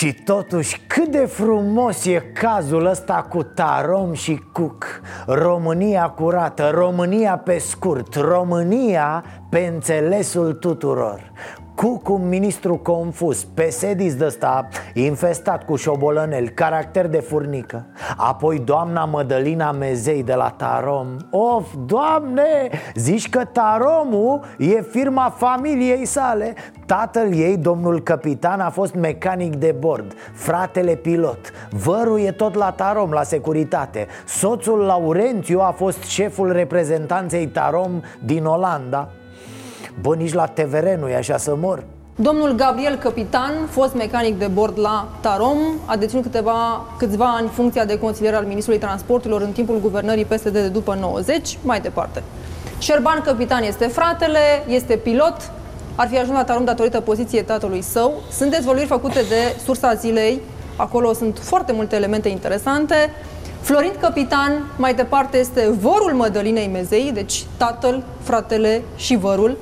[0.01, 5.01] Și totuși cât de frumos e cazul ăsta cu Tarom și Cuc.
[5.27, 11.31] România curată, România pe scurt, România pe înțelesul tuturor
[11.75, 17.85] cu un ministru confuz, pesedis de ăsta, infestat cu șobolănel, caracter de furnică.
[18.17, 21.07] Apoi doamna Mădălina Mezei de la Tarom.
[21.29, 26.53] Of, doamne, zici că Taromul e firma familiei sale.
[26.85, 31.51] Tatăl ei, domnul capitan, a fost mecanic de bord Fratele pilot.
[31.69, 34.07] Vărul e tot la Tarom, la securitate.
[34.25, 39.09] Soțul Laurențiu a fost șeful reprezentanței Tarom din Olanda
[40.01, 41.83] Bă, nici la TVR nu e așa să mor
[42.15, 47.85] Domnul Gabriel Capitan, fost mecanic de bord la Tarom, a deținut câteva, câțiva ani funcția
[47.85, 52.23] de consilier al Ministrului Transporturilor în timpul guvernării PSD de după 90, mai departe.
[52.79, 55.51] Șerban Capitan este fratele, este pilot,
[55.95, 58.13] ar fi ajuns la Tarom datorită poziției tatălui său.
[58.31, 60.41] Sunt dezvăluiri făcute de sursa zilei,
[60.75, 62.95] acolo sunt foarte multe elemente interesante.
[63.61, 69.57] Florin Capitan, mai departe, este vorul Mădălinei Mezei, deci tatăl, fratele și vărul.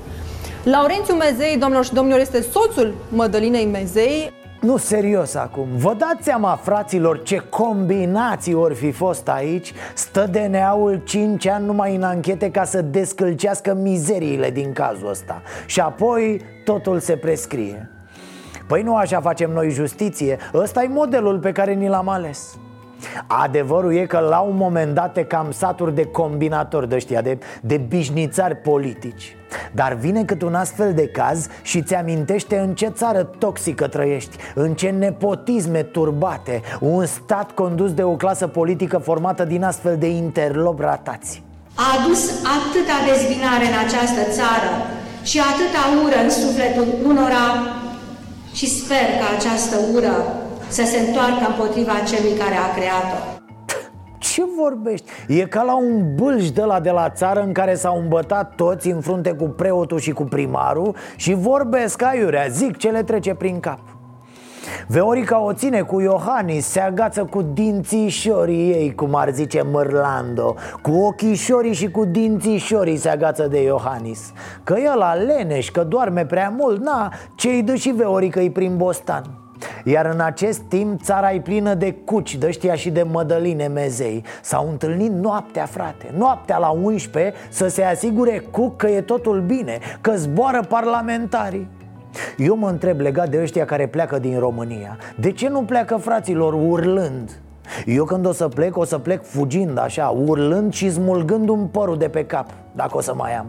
[0.64, 4.32] Laurențiu Mezei, domnilor și domnilor, este soțul Mădălinei Mezei.
[4.62, 9.74] Nu, serios acum, vă dați seama, fraților, ce combinații ori fi fost aici?
[9.94, 15.42] Stă DNA-ul 5 ani numai în anchete ca să descălcească mizeriile din cazul ăsta.
[15.66, 17.90] Și apoi totul se prescrie.
[18.68, 22.58] Păi nu așa facem noi justiție, ăsta e modelul pe care ni l-am ales
[23.28, 27.38] Adevărul e că la un moment dat e cam saturi de combinatori de ăștia, de,
[27.62, 29.36] de bișnițari politici.
[29.72, 34.38] Dar vine cât un astfel de caz și ți amintește în ce țară toxică trăiești
[34.56, 40.08] În ce nepotisme turbate Un stat condus de o clasă politică formată din astfel de
[40.08, 41.44] interlopi ratați
[41.76, 44.72] A adus atâta dezbinare în această țară
[45.24, 47.46] și atâta ură în sufletul unora
[48.54, 50.14] și sper că această ură
[50.70, 53.40] să se întoarcă împotriva celui care a creat-o.
[54.18, 55.10] Ce vorbești?
[55.28, 58.90] E ca la un bâlj de la de la țară în care s-au îmbătat toți
[58.90, 63.60] în frunte cu preotul și cu primarul Și vorbesc aiurea, zic ce le trece prin
[63.60, 63.80] cap
[64.88, 70.92] Veorica o ține cu Iohannis, se agață cu dințișorii ei, cum ar zice Mărlando Cu
[70.92, 74.32] ochișorii și cu dințișorii se agață de Iohannis
[74.64, 78.78] Că el a leneș, că doarme prea mult, na, ce-i dă și Veorica i prin
[78.78, 79.39] Bostan
[79.84, 84.24] iar în acest timp țara e plină de cuci, de ăștia și de mădăline mezei.
[84.42, 89.80] S-au întâlnit noaptea, frate, noaptea la 11 Să se asigure cu că e totul bine,
[90.02, 91.68] că zboară parlamentarii.
[92.38, 94.98] Eu mă întreb legat de ăștia care pleacă din România.
[95.16, 97.42] De ce nu pleacă fraților urlând?
[97.86, 101.98] Eu când o să plec, o să plec fugind așa, urlând și smulgând un părul
[101.98, 103.46] de pe cap Dacă o să mai am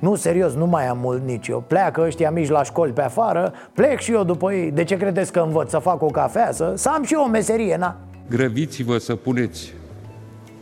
[0.00, 3.52] nu, serios, nu mai am mult nici eu Pleacă ăștia mici la școli pe afară
[3.72, 5.70] Plec și eu după ei De ce credeți că învăț?
[5.70, 6.52] Să fac o cafea?
[6.52, 7.96] Să, să am și eu o meserie, na?
[8.30, 9.72] Grăbiți-vă să puneți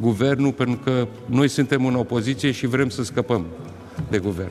[0.01, 3.47] guvernul Pentru că noi suntem în opoziție și vrem să scăpăm
[4.11, 4.51] de guvern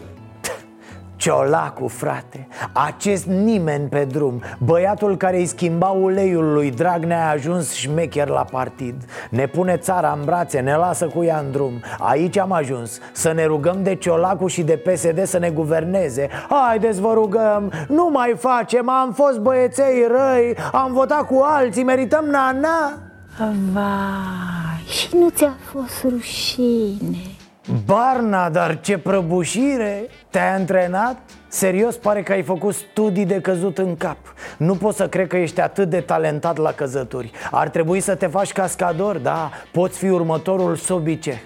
[1.27, 7.73] Ciolacu, frate, acest nimeni pe drum Băiatul care îi schimba uleiul lui Dragnea a ajuns
[7.73, 8.95] șmecher la partid.
[9.29, 11.81] Ne pune țara în brațe, ne lasă cu ea în drum.
[11.99, 16.29] Aici am ajuns, să ne rugăm de Ciolacu și de PSD să ne guverneze.
[16.49, 22.25] Haideți vă rugăm, nu mai facem, am fost băieței răi Am votat cu alții, merităm
[22.25, 22.97] nana.
[23.73, 27.36] Vai, și nu ți-a fost rușine
[27.85, 30.07] Barna, dar ce prăbușire!
[30.29, 31.17] Te-ai antrenat?
[31.47, 34.17] Serios, pare că ai făcut studii de căzut în cap
[34.57, 38.27] Nu pot să cred că ești atât de talentat la căzături Ar trebui să te
[38.27, 39.51] faci cascador, da?
[39.71, 41.41] Poți fi următorul Sobice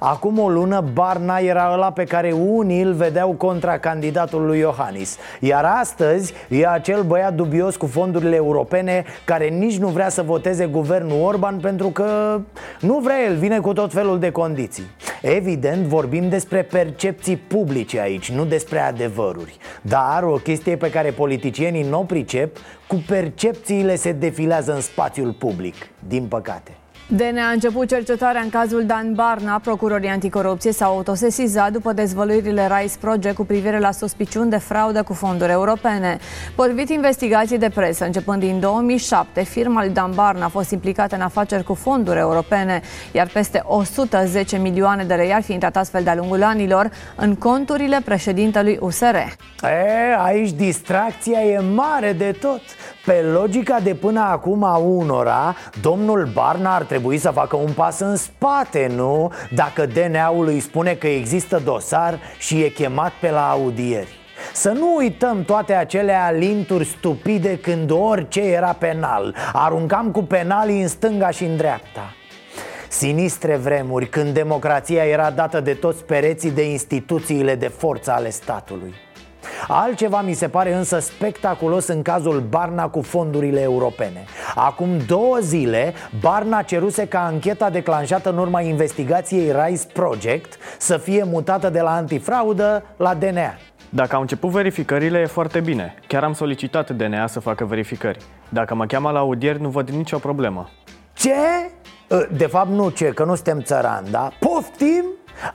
[0.00, 5.16] Acum o lună Barna era ăla pe care unii îl vedeau contra candidatul lui Iohannis.
[5.40, 10.66] Iar astăzi e acel băiat dubios cu fondurile europene Care nici nu vrea să voteze
[10.66, 12.40] guvernul Orban Pentru că
[12.80, 14.84] nu vrea el, vine cu tot felul de condiții.
[15.22, 19.56] Evident, vorbim despre percepții publice aici, nu despre adevăruri.
[19.82, 25.32] Dar o chestie pe care politicienii nu o pricep Cu percepțiile se defilează în spațiul
[25.32, 25.74] public,
[26.08, 26.79] din păcate
[27.16, 29.58] DNA a început cercetarea în cazul Dan Barna.
[29.58, 35.12] Procurorii anticorupție s-au autosesizat după dezvăluirile Rice Project cu privire la suspiciuni de fraudă cu
[35.12, 36.18] fonduri europene.
[36.54, 41.20] Potrivit investigații de presă, începând din 2007, firma lui Dan Barna a fost implicată în
[41.20, 42.80] afaceri cu fonduri europene,
[43.12, 48.00] iar peste 110 milioane de lei ar fi intrat astfel de-a lungul anilor în conturile
[48.04, 49.14] președintelui USR.
[49.14, 52.60] E, aici distracția e mare de tot.
[53.04, 57.98] Pe logica de până acum a unora, domnul Barna ar trebui să facă un pas
[58.00, 59.32] în spate, nu?
[59.54, 64.18] Dacă DNA-ul îi spune că există dosar și e chemat pe la audieri.
[64.52, 69.34] Să nu uităm toate acele alinturi stupide când orice era penal.
[69.52, 72.14] Aruncam cu penalii în stânga și în dreapta.
[72.88, 78.94] Sinistre vremuri când democrația era dată de toți pereții de instituțiile de forță ale statului
[79.68, 85.94] Altceva mi se pare însă spectaculos în cazul Barna cu fondurile europene Acum două zile,
[86.20, 91.94] Barna ceruse ca ancheta declanșată în urma investigației Rice Project Să fie mutată de la
[91.94, 93.54] antifraudă la DNA
[93.92, 95.94] dacă au început verificările, e foarte bine.
[96.06, 98.18] Chiar am solicitat DNA să facă verificări.
[98.48, 100.68] Dacă mă cheamă la audieri, nu văd nicio problemă.
[101.12, 101.34] Ce?
[102.32, 104.30] De fapt nu ce, că nu suntem țărani, da?
[104.38, 105.04] Poftim?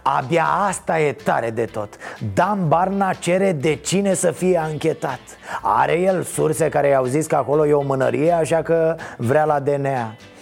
[0.01, 1.93] Abia asta e tare de tot.
[2.33, 5.19] Dan Barna cere de cine să fie anchetat.
[5.61, 9.59] Are el surse care i-au zis că acolo e o mânărie, așa că vrea la
[9.59, 10.34] DNA Uh,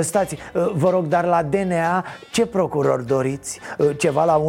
[0.00, 3.60] stați, uh, vă rog, dar la DNA ce procuror doriți?
[3.78, 4.42] Uh, ceva la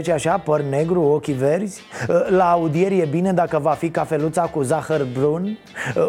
[0.00, 1.82] 1,80 așa, păr negru, ochii verzi?
[2.28, 5.58] La audieri e bine dacă va fi cafeluța cu zahăr brun?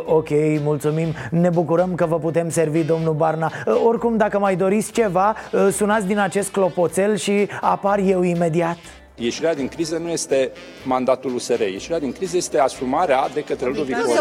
[0.06, 0.30] Ok,
[0.64, 3.52] mulțumim, ne bucurăm că vă putem servi, domnul Barna
[3.88, 5.36] Oricum, dacă mai doriți ceva,
[5.72, 8.78] sunați din acest clopoțel și apar eu imediat
[9.18, 10.52] Ieșirea din criză nu este
[10.84, 11.62] mandatul USR.
[11.62, 14.18] Ieșirea din criză este asumarea de către Ludovic Orban.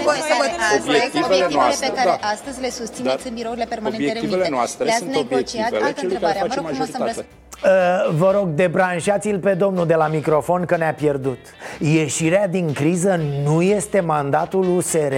[0.87, 2.29] Obiectivele noastre, pe care da.
[2.29, 5.33] astăzi le susțineți în birourile permanente Obiectivele noastre Le-ați sunt negociat?
[5.33, 7.27] obiectivele Altă întrebare, mă rog cum o să-mi răspund.
[7.65, 11.39] Uh, vă rog, debranșați-l pe domnul de la microfon că ne-a pierdut
[11.79, 15.15] Ieșirea din criză nu este mandatul USR?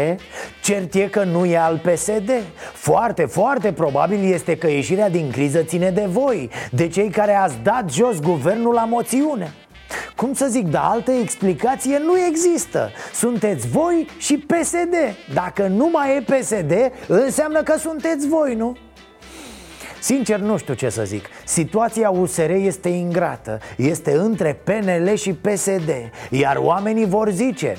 [0.62, 2.30] Cert e că nu e al PSD
[2.72, 7.56] Foarte, foarte probabil este că ieșirea din criză ține de voi De cei care ați
[7.62, 9.52] dat jos guvernul la moțiune
[10.16, 12.90] cum să zic, dar altă explicație nu există.
[13.12, 14.94] Sunteți voi și PSD
[15.34, 16.72] Dacă nu mai e PSD,
[17.06, 18.76] înseamnă că sunteți voi, nu?
[20.00, 21.24] Sincer, nu știu ce să zic.
[21.44, 23.58] Situația USR este ingrată.
[23.76, 25.90] Este între PNL și PSD
[26.30, 27.76] Iar oamenii vor zice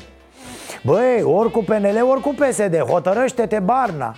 [0.84, 4.16] Băi, ori cu PNL, ori cu PSD Hotărăște-te, Barna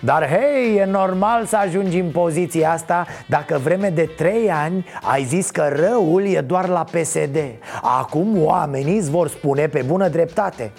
[0.00, 3.06] dar hei, e normal să ajungi în poziția asta.
[3.26, 7.38] Dacă vreme de trei ani ai zis că răul e doar la PSD
[7.82, 10.72] Acum oamenii îți vor spune pe bună dreptate.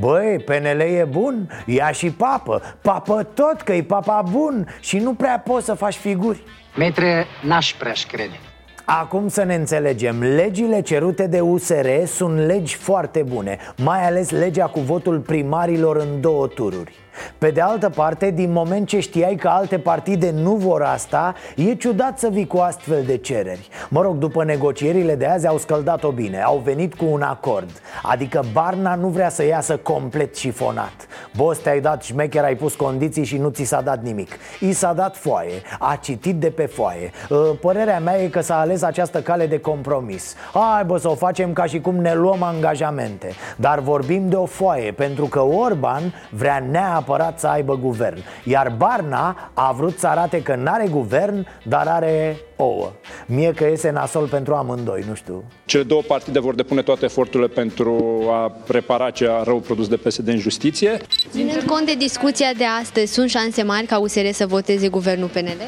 [0.00, 2.62] Băi, PNL e bun, ia și papă.
[2.82, 6.42] Papă tot, că e papa bun Și nu prea poți să faci figuri.
[6.76, 8.38] Metre, n-aș prea crede.
[8.84, 14.66] Acum să ne înțelegem, legile cerute de USR sunt legi foarte bune Mai ales legea
[14.66, 17.05] cu votul primarilor în două tururi
[17.38, 21.74] pe de altă parte, din moment ce știai că alte partide nu vor asta E
[21.74, 23.68] ciudat să vii cu astfel de cereri.
[23.88, 27.70] Mă rog, după negocierile de azi au scăldat-o bine Au venit cu un acord.
[28.02, 31.06] Adică Barna nu vrea să iasă complet șifonat.
[31.36, 34.30] Boss, te-ai dat șmecher, ai pus condiții și nu ți s-a dat nimic.
[34.60, 37.10] I s-a dat foaie, a citit de pe foaie.
[37.30, 40.34] Ă, Părerea mea e că s-a ales această cale de compromis.
[40.52, 43.32] Hai bă, să o facem ca și cum ne luăm angajamente.
[43.56, 48.18] Dar vorbim de o foaie Pentru că Orban vrea neapărat neapărat să aibă guvern.
[48.44, 52.92] Iar Barna a vrut să arate că n-are guvern, dar are ouă.
[53.26, 55.44] Mie că iese nasol pentru amândoi, nu știu.
[55.64, 59.96] Cele două partide vor depune toate eforturile pentru a repara ce a rău produs de
[59.96, 61.00] PSD în justiție.
[61.30, 65.60] Ținând cont de discuția de astăzi, sunt șanse mari ca USR să voteze guvernul PNL?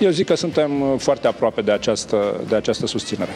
[0.00, 3.30] Eu zic că suntem foarte aproape de această, de această susținere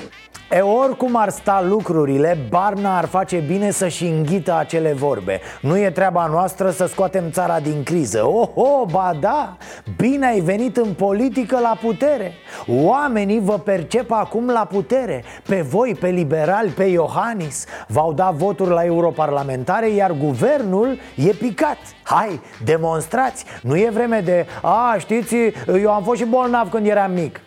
[0.55, 5.41] E oricum ar sta lucrurile, Barna ar face bine să-și înghită acele vorbe.
[5.61, 8.27] Nu e treaba noastră să scoatem țara din criză.
[8.27, 9.57] Oh, oh, ba da,
[9.97, 12.33] bine ai venit în politică la putere.
[12.67, 15.25] Oamenii vă percep acum la putere.
[15.49, 17.65] Pe voi, pe liberali, pe Iohannis.
[17.89, 21.79] V-au dat voturi la europarlamentare, iar guvernul e picat.
[22.03, 25.37] Hai, demonstrați, nu e vreme de A, știți,
[25.81, 27.41] eu am fost și bolnav când eram mic.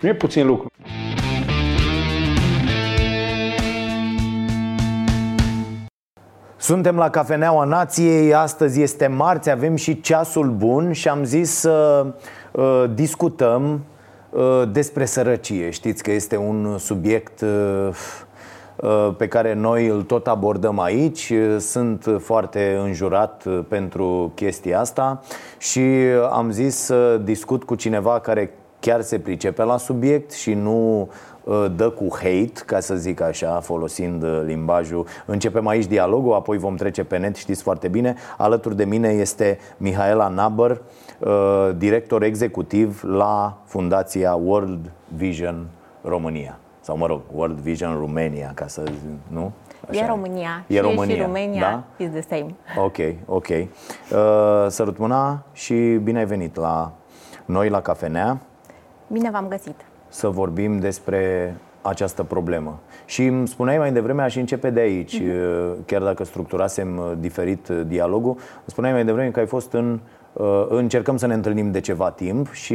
[0.00, 0.68] Nu e puțin lucru
[6.64, 12.06] Suntem la Cafeneaua Nației, astăzi este marți, avem și ceasul bun și am zis să
[12.52, 13.84] uh, discutăm
[14.30, 15.70] uh, despre sărăcie.
[15.70, 17.88] Știți că este un subiect uh,
[18.76, 21.32] uh, pe care noi îl tot abordăm aici.
[21.58, 25.20] Sunt foarte înjurat uh, pentru chestia asta
[25.58, 25.82] și
[26.30, 31.33] am zis să discut cu cineva care chiar se pricepe la subiect și nu Uh,
[31.76, 35.06] dă cu hate, ca să zic așa, folosind uh, limbajul.
[35.26, 38.14] Începem aici dialogul, apoi vom trece pe net, știți foarte bine.
[38.36, 40.82] Alături de mine este Mihaela Nabăr,
[41.18, 45.66] uh, director executiv la Fundația World Vision
[46.02, 46.58] România.
[46.80, 48.82] Sau, mă rog, World Vision Romania, ca să
[49.28, 49.52] nu?
[49.90, 50.64] Așa e România.
[50.66, 51.14] E România.
[51.14, 52.04] Și România da?
[52.04, 52.54] is the same.
[52.76, 53.48] Ok, ok.
[53.48, 53.66] Uh,
[54.68, 56.92] sărut mâna și bine ai venit la
[57.44, 58.40] noi la cafenea.
[59.06, 59.84] Bine v-am găsit
[60.14, 62.78] să vorbim despre această problemă.
[63.04, 65.84] Și îmi spuneai mai devreme, aș începe de aici, mm-hmm.
[65.86, 70.00] chiar dacă structurasem uh, diferit uh, dialogul, îmi spuneai mai devreme că ai fost în
[70.68, 72.74] încercăm să ne întâlnim de ceva timp și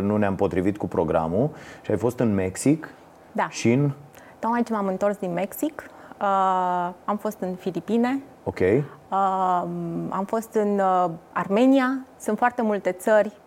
[0.00, 1.50] nu ne-am potrivit cu programul
[1.82, 2.88] și ai fost în Mexic
[3.32, 3.48] da.
[3.48, 3.90] și în...
[4.38, 5.90] Tocmai ce m-am întors din Mexic,
[6.20, 8.58] uh, am fost în Filipine, Ok.
[8.58, 8.82] uh,
[10.08, 13.43] am fost în uh, Armenia, sunt foarte multe țări uh,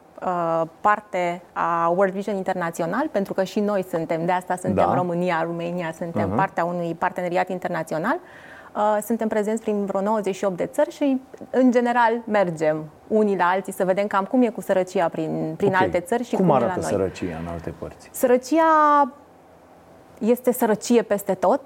[0.82, 4.93] parte a World Vision Internațional, pentru că și noi suntem, de asta suntem Da.
[4.93, 6.36] România, România, suntem Mhm.
[6.36, 8.18] partea unui parteneriat internațional.
[8.76, 13.74] Uh, Suntem prezenți prin vreo 98 de țări și, în general, mergem unii la alții
[13.74, 15.82] să vedem cam cum e cu sărăcia prin, prin Ok.
[15.82, 16.91] alte țări și cum, cum, arată e la noi.
[16.91, 18.09] sărăcia în alte părți?
[18.11, 18.63] Sărăcia
[20.20, 21.61] este sărăcie peste tot,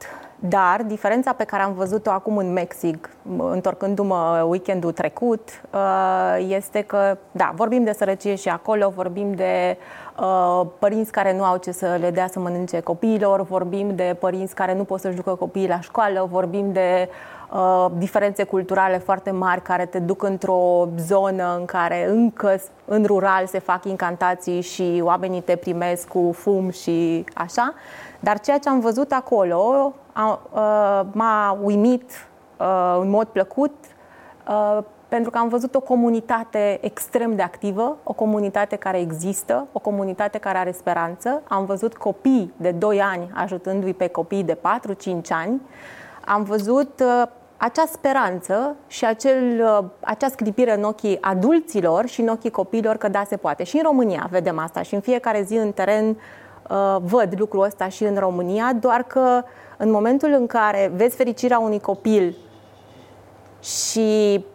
[0.50, 6.82] dar diferența pe care am văzut-o acum în Mexic, m- întorcându-mă weekendul trecut, uh, este
[6.82, 9.78] că, da, vorbim de sărăcie și acolo, vorbim de
[10.20, 14.56] uh, părinți care nu au ce să le dea să mănânce copiilor, vorbim de părinți
[14.56, 17.10] care nu pot să-și ducă copiii la școală, vorbim de
[17.52, 23.04] uh, diferențe culturale foarte mari care te duc într-o zonă în care încă s- în
[23.06, 27.74] rural se fac incantații și oamenii te primesc cu fum și așa.
[28.24, 33.74] Dar ceea ce am văzut acolo a, uh, m-a uimit uh, în mod plăcut
[34.48, 39.80] uh, pentru că am văzut o comunitate extrem de activă, o comunitate care există, o
[39.80, 41.42] comunitate care are speranță.
[41.48, 44.60] Am văzut copii de 2 ani ajutându-i pe copii de 4-5
[45.30, 45.62] ani.
[46.26, 52.28] Am văzut uh, acea speranță și acel, uh, acea sclipire în ochii adulților și în
[52.28, 53.64] ochii copiilor că da, se poate.
[53.64, 56.16] Și în România vedem asta și în fiecare zi în teren uh,
[57.02, 59.44] văd lucrul ăsta și în România, doar că
[59.78, 62.36] în momentul în care vezi fericirea unui copil
[63.62, 64.46] și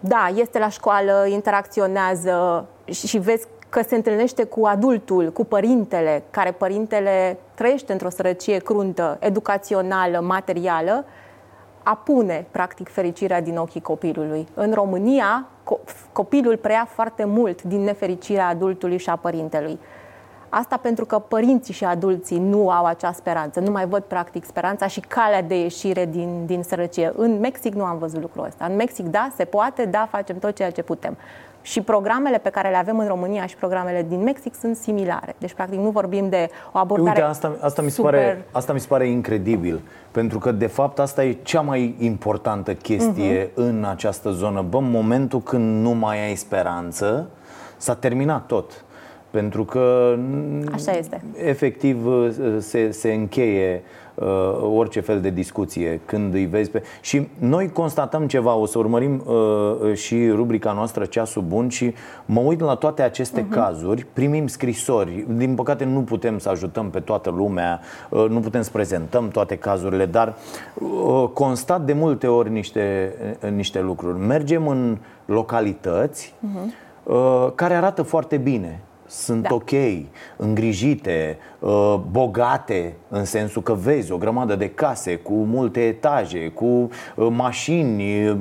[0.00, 6.22] da, este la școală, interacționează și, și vezi că se întâlnește cu adultul, cu părintele,
[6.30, 11.04] care părintele trăiește într-o sărăcie cruntă, educațională, materială,
[11.82, 14.48] apune, practic, fericirea din ochii copilului.
[14.54, 19.78] În România, co- copilul preia foarte mult din nefericirea adultului și a părintelui.
[20.48, 24.86] Asta pentru că părinții și adulții nu au acea speranță, nu mai văd practic speranța
[24.86, 27.12] și calea de ieșire din, din sărăcie.
[27.16, 28.64] În Mexic nu am văzut lucrul ăsta.
[28.64, 31.16] În Mexic, da, se poate, da, facem tot ceea ce putem.
[31.62, 35.34] Și programele pe care le avem în România și programele din Mexic sunt similare.
[35.38, 38.12] Deci, practic, nu vorbim de o abordare Uite, asta, asta, mi se super...
[38.12, 39.80] pare, asta mi se pare incredibil,
[40.10, 43.62] pentru că, de fapt, asta e cea mai importantă chestie Mhm.
[43.66, 44.62] în această zonă.
[44.68, 47.26] Bă, în momentul când nu mai ai speranță,
[47.76, 48.84] s-a terminat tot.
[49.36, 50.16] Pentru că
[50.72, 51.20] Așa este.
[51.44, 52.06] efectiv
[52.58, 53.82] se, se încheie
[54.14, 54.26] uh,
[54.76, 56.82] orice fel de discuție când îi vezi pe...
[57.00, 61.94] Și noi constatăm ceva, o să urmărim uh, și rubrica noastră Ceasul Bun și
[62.26, 63.50] mă uit la toate aceste Mhm.
[63.50, 67.80] cazuri, primim scrisori, din păcate nu putem să ajutăm pe toată lumea,
[68.10, 70.34] uh, nu putem să prezentăm toate cazurile, dar
[70.74, 73.14] uh, constat de multe ori niște,
[73.44, 74.18] uh, niște lucruri.
[74.18, 76.72] Mergem în localități Mhm.
[77.02, 78.80] uh, care arată foarte bine.
[79.08, 79.54] Sunt Da.
[79.54, 79.70] ok,
[80.36, 86.64] îngrijite, uh, bogate, în sensul că vezi o grămadă de case cu multe etaje, cu
[86.64, 88.38] uh, mașini uh,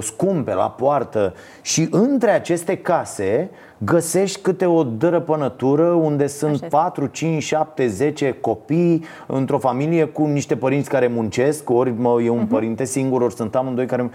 [0.00, 7.42] scumpe la poartă și între aceste case găsești câte o dărăpănătură unde sunt 4, 5,
[7.42, 12.46] 7, 10 copii într-o familie cu niște părinți care muncesc, ori mă, e un Mhm.
[12.48, 14.10] părinte singur, ori sunt amândoi care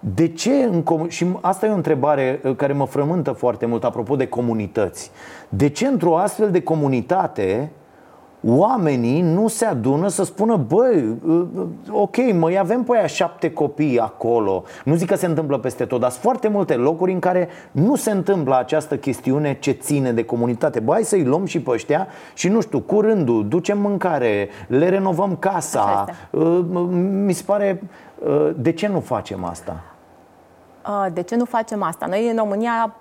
[0.00, 3.84] de ce în comu- și asta e o întrebare uh, care mă frământă foarte mult
[3.84, 5.10] apropo de comunități.
[5.48, 7.70] De ce într-o astfel de comunitate
[8.46, 11.46] oamenii nu se adună să spună Băi, uh,
[11.90, 14.62] ok, măi, avem pe aia șapte copii acolo.
[14.84, 17.96] Nu zic că se întâmplă peste tot, dar sunt foarte multe locuri în care nu
[17.96, 20.80] se întâmplă această chestiune ce ține de comunitate.
[20.80, 24.88] Băi, hai să-i luăm și pe ăștia și nu știu, cu rândul, ducem mâncare, le
[24.88, 26.04] renovăm casa.
[26.30, 26.60] Uh,
[27.24, 27.88] Mi se pare, uh,
[28.56, 29.80] de ce nu facem asta?
[30.88, 32.06] Uh, De ce nu facem asta?
[32.06, 32.94] Noi în România,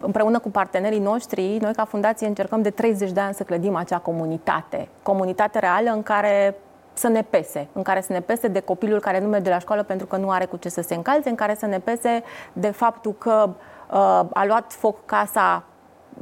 [0.00, 3.98] împreună cu partenerii noștri, noi ca fundație încercăm de 30 de ani să clădim acea
[3.98, 4.88] comunitate.
[5.02, 6.56] Comunitate reală în care
[6.92, 9.82] să ne pese, în care să ne pese de copilul care nu merge la școală
[9.82, 12.22] pentru că nu are cu ce să se încalze, în care să ne pese
[12.52, 13.48] de faptul că
[13.90, 13.96] uh,
[14.32, 15.64] a luat foc casa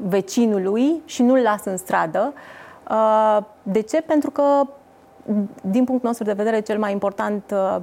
[0.09, 2.33] vecinului și nu-l lasă în stradă.
[2.91, 4.03] Uh, de ce?
[4.03, 4.43] Pentru că
[5.61, 7.77] din punctul nostru de vedere, cel mai important uh,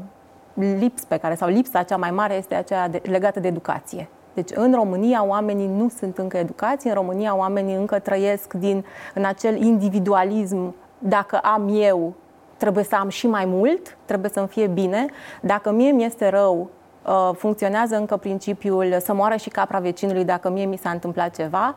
[0.56, 4.10] lips pe care, sau lipsa cea mai mare este aceea de, legată de educație.
[4.34, 9.26] Deci în România oamenii nu sunt încă educați, în România oamenii încă trăiesc din, în
[9.26, 12.14] acel individualism, dacă am eu,
[12.58, 15.06] trebuie să am și mai mult, trebuie să-mi fie bine,
[15.42, 16.70] dacă mie mi este rău,
[17.06, 21.76] uh, funcționează încă principiul să moară și capra vecinului dacă mie mi s-a întâmplat ceva,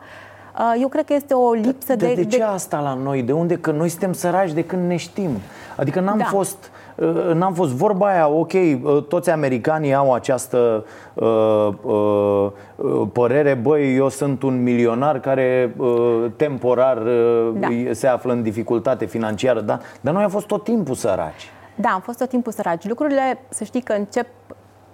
[0.79, 2.07] eu cred că este o lipsă de...
[2.07, 3.21] De, de, de ce asta la noi?
[3.21, 3.57] De unde?
[3.57, 5.29] Că noi suntem săraci de când ne știm.
[5.75, 6.23] Adică n-am da.
[6.23, 6.88] fost Uh,
[7.33, 12.51] n-am fost vorba aia, ok, uh, toți americanii au această uh, uh,
[13.13, 17.67] părere, băi, eu sunt un milionar care uh, temporar uh, da.
[17.91, 19.79] se află în dificultate financiară, da?
[20.01, 21.51] dar noi am fost tot timpul săraci.
[21.75, 22.87] Da, am fost tot timpul săraci.
[22.87, 24.27] Lucrurile, să știi că încep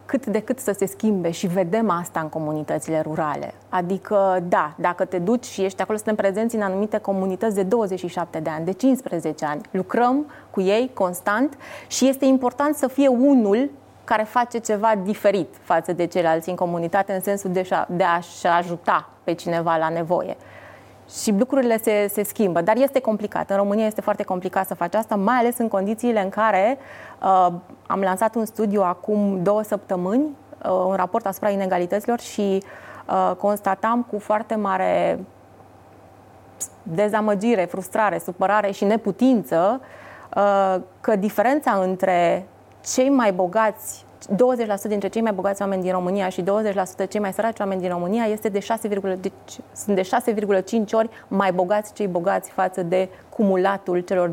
[0.06, 3.54] cât de cât să se schimbe și vedem asta în comunitățile rurale.
[3.70, 8.40] Adică, da, dacă te duci și ești acolo, suntem prezenți în anumite comunități de 27
[8.40, 13.70] de ani, de 15 ani, lucrăm cu ei constant și este important să fie unul
[14.04, 19.10] care face ceva diferit față de ceilalți în comunitate, în sensul de, de a-și ajuta
[19.24, 20.38] pe cineva la nevoie
[21.10, 23.50] și lucrurile se, se schimbă, dar este complicat.
[23.50, 26.78] În România este foarte complicat să faci asta, mai ales în condițiile în care
[27.22, 27.48] uh,
[27.88, 32.64] am lansat un studiu acum două săptămâni, uh, un raport asupra inegalităților și
[33.08, 35.20] uh, constatam cu foarte mare
[36.84, 39.82] dezamăgire, frustrare, supărare și neputință
[40.36, 42.48] uh, că diferența între
[42.94, 46.46] cei mai bogați 20% dintre cei mai bogați oameni din România și 20%
[47.10, 49.32] cei mai săraci oameni din România este de 6, deci,
[49.74, 50.02] sunt de
[50.82, 54.32] 6,5 ori mai bogați cei bogați față de cumulatul celor 20%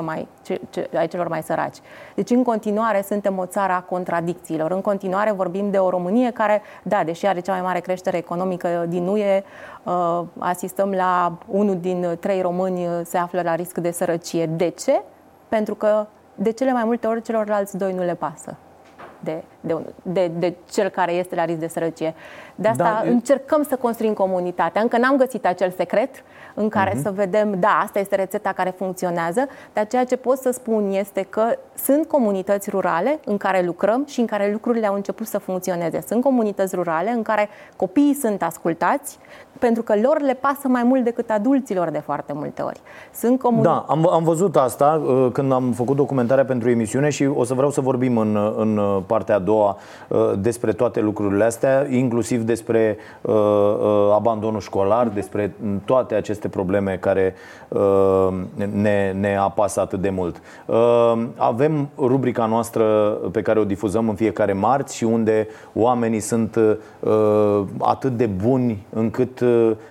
[0.00, 1.76] mai, ce, ce, ai celor mai săraci.
[2.14, 4.70] Deci în continuare suntem o țară a contradicțiilor.
[4.70, 8.84] În continuare vorbim de o Românie care, da, deși are cea mai mare creștere economică
[8.88, 9.42] din UE,
[9.82, 14.46] uh, asistăm la unul din trei români se află la risc de sărăcie.
[14.46, 15.02] De ce?
[15.48, 18.56] Pentru că de cele mai multe ori celorlalți doi nu le pasă
[19.26, 22.14] de, de, de, de cel care este la risc de sărăcie.
[22.54, 24.82] De asta da, încercăm să construim comunitatea.
[24.82, 26.10] Încă n-am găsit acel secret
[26.54, 27.02] în care uh-huh.
[27.02, 31.26] să vedem, da, asta este rețeta care funcționează, dar ceea ce pot să spun este
[31.28, 36.04] că sunt comunități rurale în care lucrăm și în care lucrurile au început să funcționeze.
[36.06, 39.18] Sunt comunități rurale în care copiii sunt ascultați,
[39.58, 42.80] pentru că lor le pasă mai mult decât adulților de foarte multe ori.
[43.14, 43.62] Sunt comun...
[43.62, 47.54] Da, am, am văzut asta uh, când am făcut documentarea pentru emisiune și o să
[47.54, 49.76] vreau să vorbim în, în partea a doua
[50.08, 53.34] uh, despre toate lucrurile astea, inclusiv despre uh,
[54.14, 55.54] abandonul școlar, despre
[55.84, 57.34] toate aceste probleme care
[58.72, 60.42] ne, ne apasă atât de mult.
[61.36, 62.84] Avem rubrica noastră
[63.32, 66.58] pe care o difuzăm în fiecare marți și unde oamenii sunt
[67.78, 69.44] atât de buni încât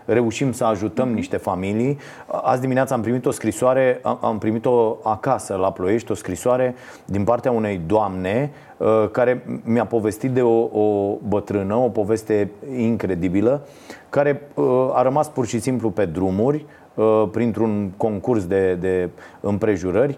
[0.05, 1.97] reușim să ajutăm niște familii.
[2.27, 7.51] Azi dimineața am primit o scrisoare, am primit-o acasă la Ploiești, o scrisoare din partea
[7.51, 8.64] unei doamne uh,
[9.11, 13.67] care mi-a povestit de o, o bătrână, o poveste incredibilă,
[14.09, 19.09] care uh, a rămas pur și simplu pe drumuri, uh, printr-un concurs de, de
[19.39, 20.17] împrejurări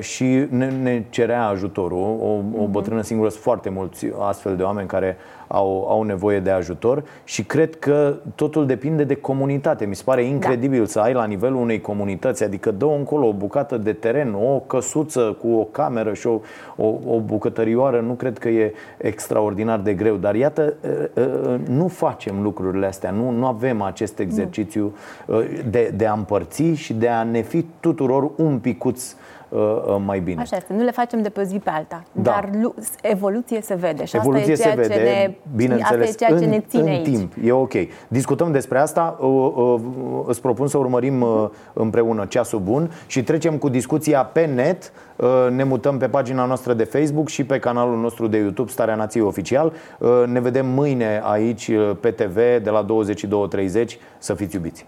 [0.00, 1.98] și ne, ne cerea ajutorul.
[1.98, 2.70] O, o mhm.
[2.70, 5.16] bătrână singură, sunt foarte mulți astfel de oameni care
[5.52, 9.84] au, au nevoie de ajutor și cred că totul depinde de comunitate.
[9.84, 10.86] Mi se pare incredibil da.
[10.86, 15.36] să ai la nivelul unei comunități, adică dă încolo o bucată de teren, o căsuță
[15.40, 16.40] cu o cameră și o,
[16.76, 20.74] o, o bucătărioară, nu cred că e extraordinar de greu, dar iată,
[21.16, 24.94] ă, ă, nu facem lucrurile astea, nu, nu avem acest exercițiu
[25.28, 29.31] ă, de, de a împărți și de a ne fi tuturor un picuț Uh, uh,
[30.04, 30.40] mai bine.
[30.40, 32.22] Așa este, nu le facem de pe o zi pe alta, da.
[32.22, 32.50] dar
[33.02, 36.26] evoluție se vede și evoluție asta e ceea se vede, ce ne, bineînțeles, asta e
[36.26, 37.04] ceea ce în, ne ține în aici.
[37.04, 37.32] timp.
[37.44, 37.72] E ok.
[38.08, 39.18] Discutăm despre asta,
[40.26, 44.92] îți propun să urmărim uh, împreună ceasul bun și trecem cu discuția pe net.
[45.50, 49.24] Ne mutăm pe pagina noastră de Facebook și pe canalul nostru de YouTube Starea Nației
[49.24, 49.72] Oficial.
[50.26, 53.84] Ne vedem mâine aici pe TV de la 22.30.
[54.18, 54.86] Să fiți iubiți!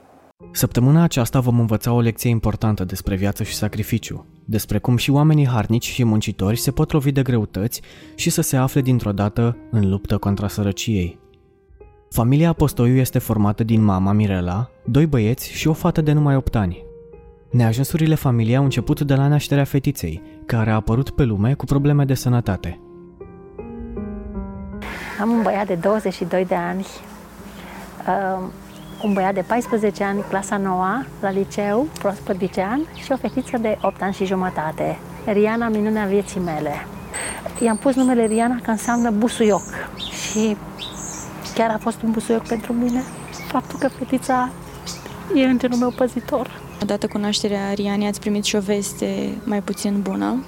[0.53, 5.47] Săptămâna aceasta vom învăța o lecție importantă despre viață și sacrificiu, despre cum și oamenii
[5.47, 7.81] harnici și muncitori se pot lovi de greutăți
[8.15, 11.19] și să se afle dintr-o dată în luptă contra sărăciei.
[12.11, 16.55] Familia Apostoiu este formată din mama Mirela, doi băieți și o fată de numai 8
[16.55, 16.85] ani.
[17.51, 22.05] Neajunsurile familiei au început de la nașterea fetiței, care a apărut pe lume cu probleme
[22.05, 22.81] de sănătate.
[25.21, 26.87] Am un băiat de 22 de ani,
[29.05, 33.79] un băiat de 14 ani, clasa 9 la liceu, proaspăt licean, și o fetiță de
[33.83, 36.87] 8 ani și jumătate, Riana, minunea vieții mele.
[37.61, 39.63] I-am pus numele Riana că înseamnă busuioc
[39.97, 40.57] și
[41.55, 43.03] chiar a fost un busuioc pentru mine
[43.49, 44.51] faptul că fetița
[45.35, 46.61] e îngerul meu păzitor.
[46.83, 50.45] Odată cu nașterea Rianei ați primit și o veste mai puțin bună.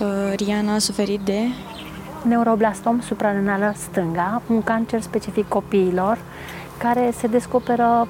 [0.00, 1.38] Uh, Riana a suferit de
[2.28, 6.18] neuroblastom supranenală stânga, un cancer specific copiilor
[6.82, 8.08] care se descoperă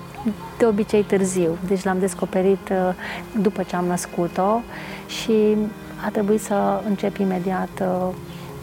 [0.58, 1.56] de obicei târziu.
[1.66, 2.94] Deci l-am descoperit uh,
[3.40, 4.60] după ce am născut-o
[5.06, 5.56] și
[6.04, 8.08] a trebuit să încep imediat uh,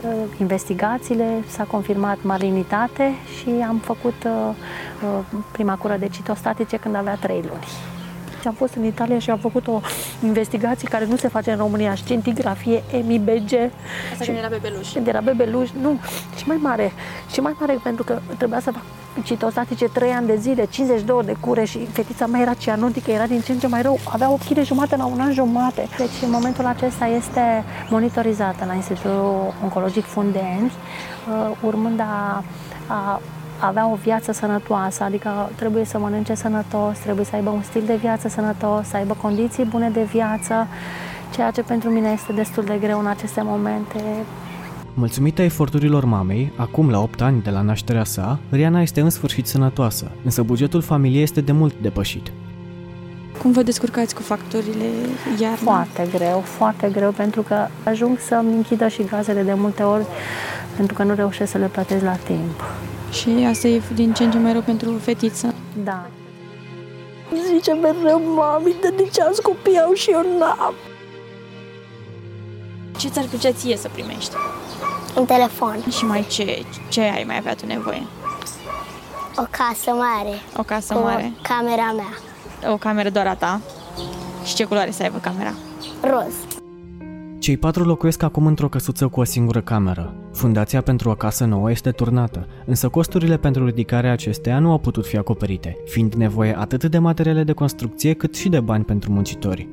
[0.03, 4.55] uh, investigațiile, s-a confirmat malinitate și am făcut uh,
[5.51, 7.98] prima cură de citostatice când avea 3 luni.
[8.47, 9.79] Am fost în Italia și am făcut o
[10.23, 13.53] investigație care nu se face în România, scintigrafie, MIBG.
[14.11, 14.91] Asta când era bebeluș.
[14.93, 15.99] Când era bebeluș, nu,
[16.37, 16.91] și mai mare.
[17.31, 18.83] Și mai mare pentru că trebuia să fac
[19.23, 23.41] citostatice 3 ani de zile, 52 de cure și fetița mea era cianotică, era din
[23.41, 25.87] ce în ce mai rău, avea 8 kg jumate la un an jumate.
[25.97, 32.43] Deci în momentul acesta este monitorizată la Institutul Oncologic Fundeni, uh, urmând a,
[32.87, 33.21] a
[33.59, 37.95] avea o viață sănătoasă, adică trebuie să mănânce sănătos, trebuie să aibă un stil de
[37.95, 40.67] viață sănătos, să aibă condiții bune de viață,
[41.33, 44.03] ceea ce pentru mine este destul de greu în aceste momente.
[44.93, 49.47] Mulțumită eforturilor mamei, acum la 8 ani de la nașterea sa, Riana este în sfârșit
[49.47, 52.31] sănătoasă, însă bugetul familiei este de mult depășit.
[53.41, 54.85] Cum vă descurcați cu factorile
[55.41, 55.55] iarna?
[55.55, 60.05] Foarte greu, foarte greu, pentru că ajung să-mi închidă și gazele de multe ori,
[60.75, 62.63] pentru că nu reușesc să le plătesc la timp.
[63.11, 65.53] Și asta e din ce în ce mai rău pentru fetiță?
[65.83, 66.05] Da.
[67.45, 70.73] Zice mereu, mami, de ce azi copii au și eu n-am.
[72.97, 74.35] Ce ți-ar plăcea ție să primești?
[75.15, 75.83] Un telefon.
[75.97, 78.03] Și mai ce, ce ai mai avea tu nevoie?
[79.37, 80.41] O casă mare.
[80.57, 81.33] O casă cu mare.
[81.41, 82.71] camera mea.
[82.71, 83.61] O cameră doar a ta.
[84.45, 85.53] Și ce culoare să aibă camera?
[86.01, 86.33] Roz.
[87.39, 90.13] Cei patru locuiesc acum într-o căsuță cu o singură cameră.
[90.33, 95.05] Fundația pentru o casă nouă este turnată, însă costurile pentru ridicarea acesteia nu au putut
[95.05, 99.69] fi acoperite, fiind nevoie atât de materiale de construcție cât și de bani pentru muncitori.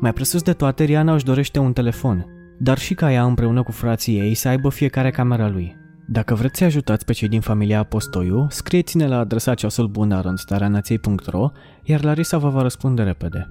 [0.00, 2.26] Mai presus de toate, Riana își dorește un telefon,
[2.58, 5.76] dar și ca ea împreună cu frații ei să aibă fiecare camera lui.
[6.06, 10.10] Dacă vreți să ajutați pe cei din familia Apostoiu, scrieți-ne la adresa ceasul bun
[11.82, 13.50] iar Larisa vă va răspunde repede.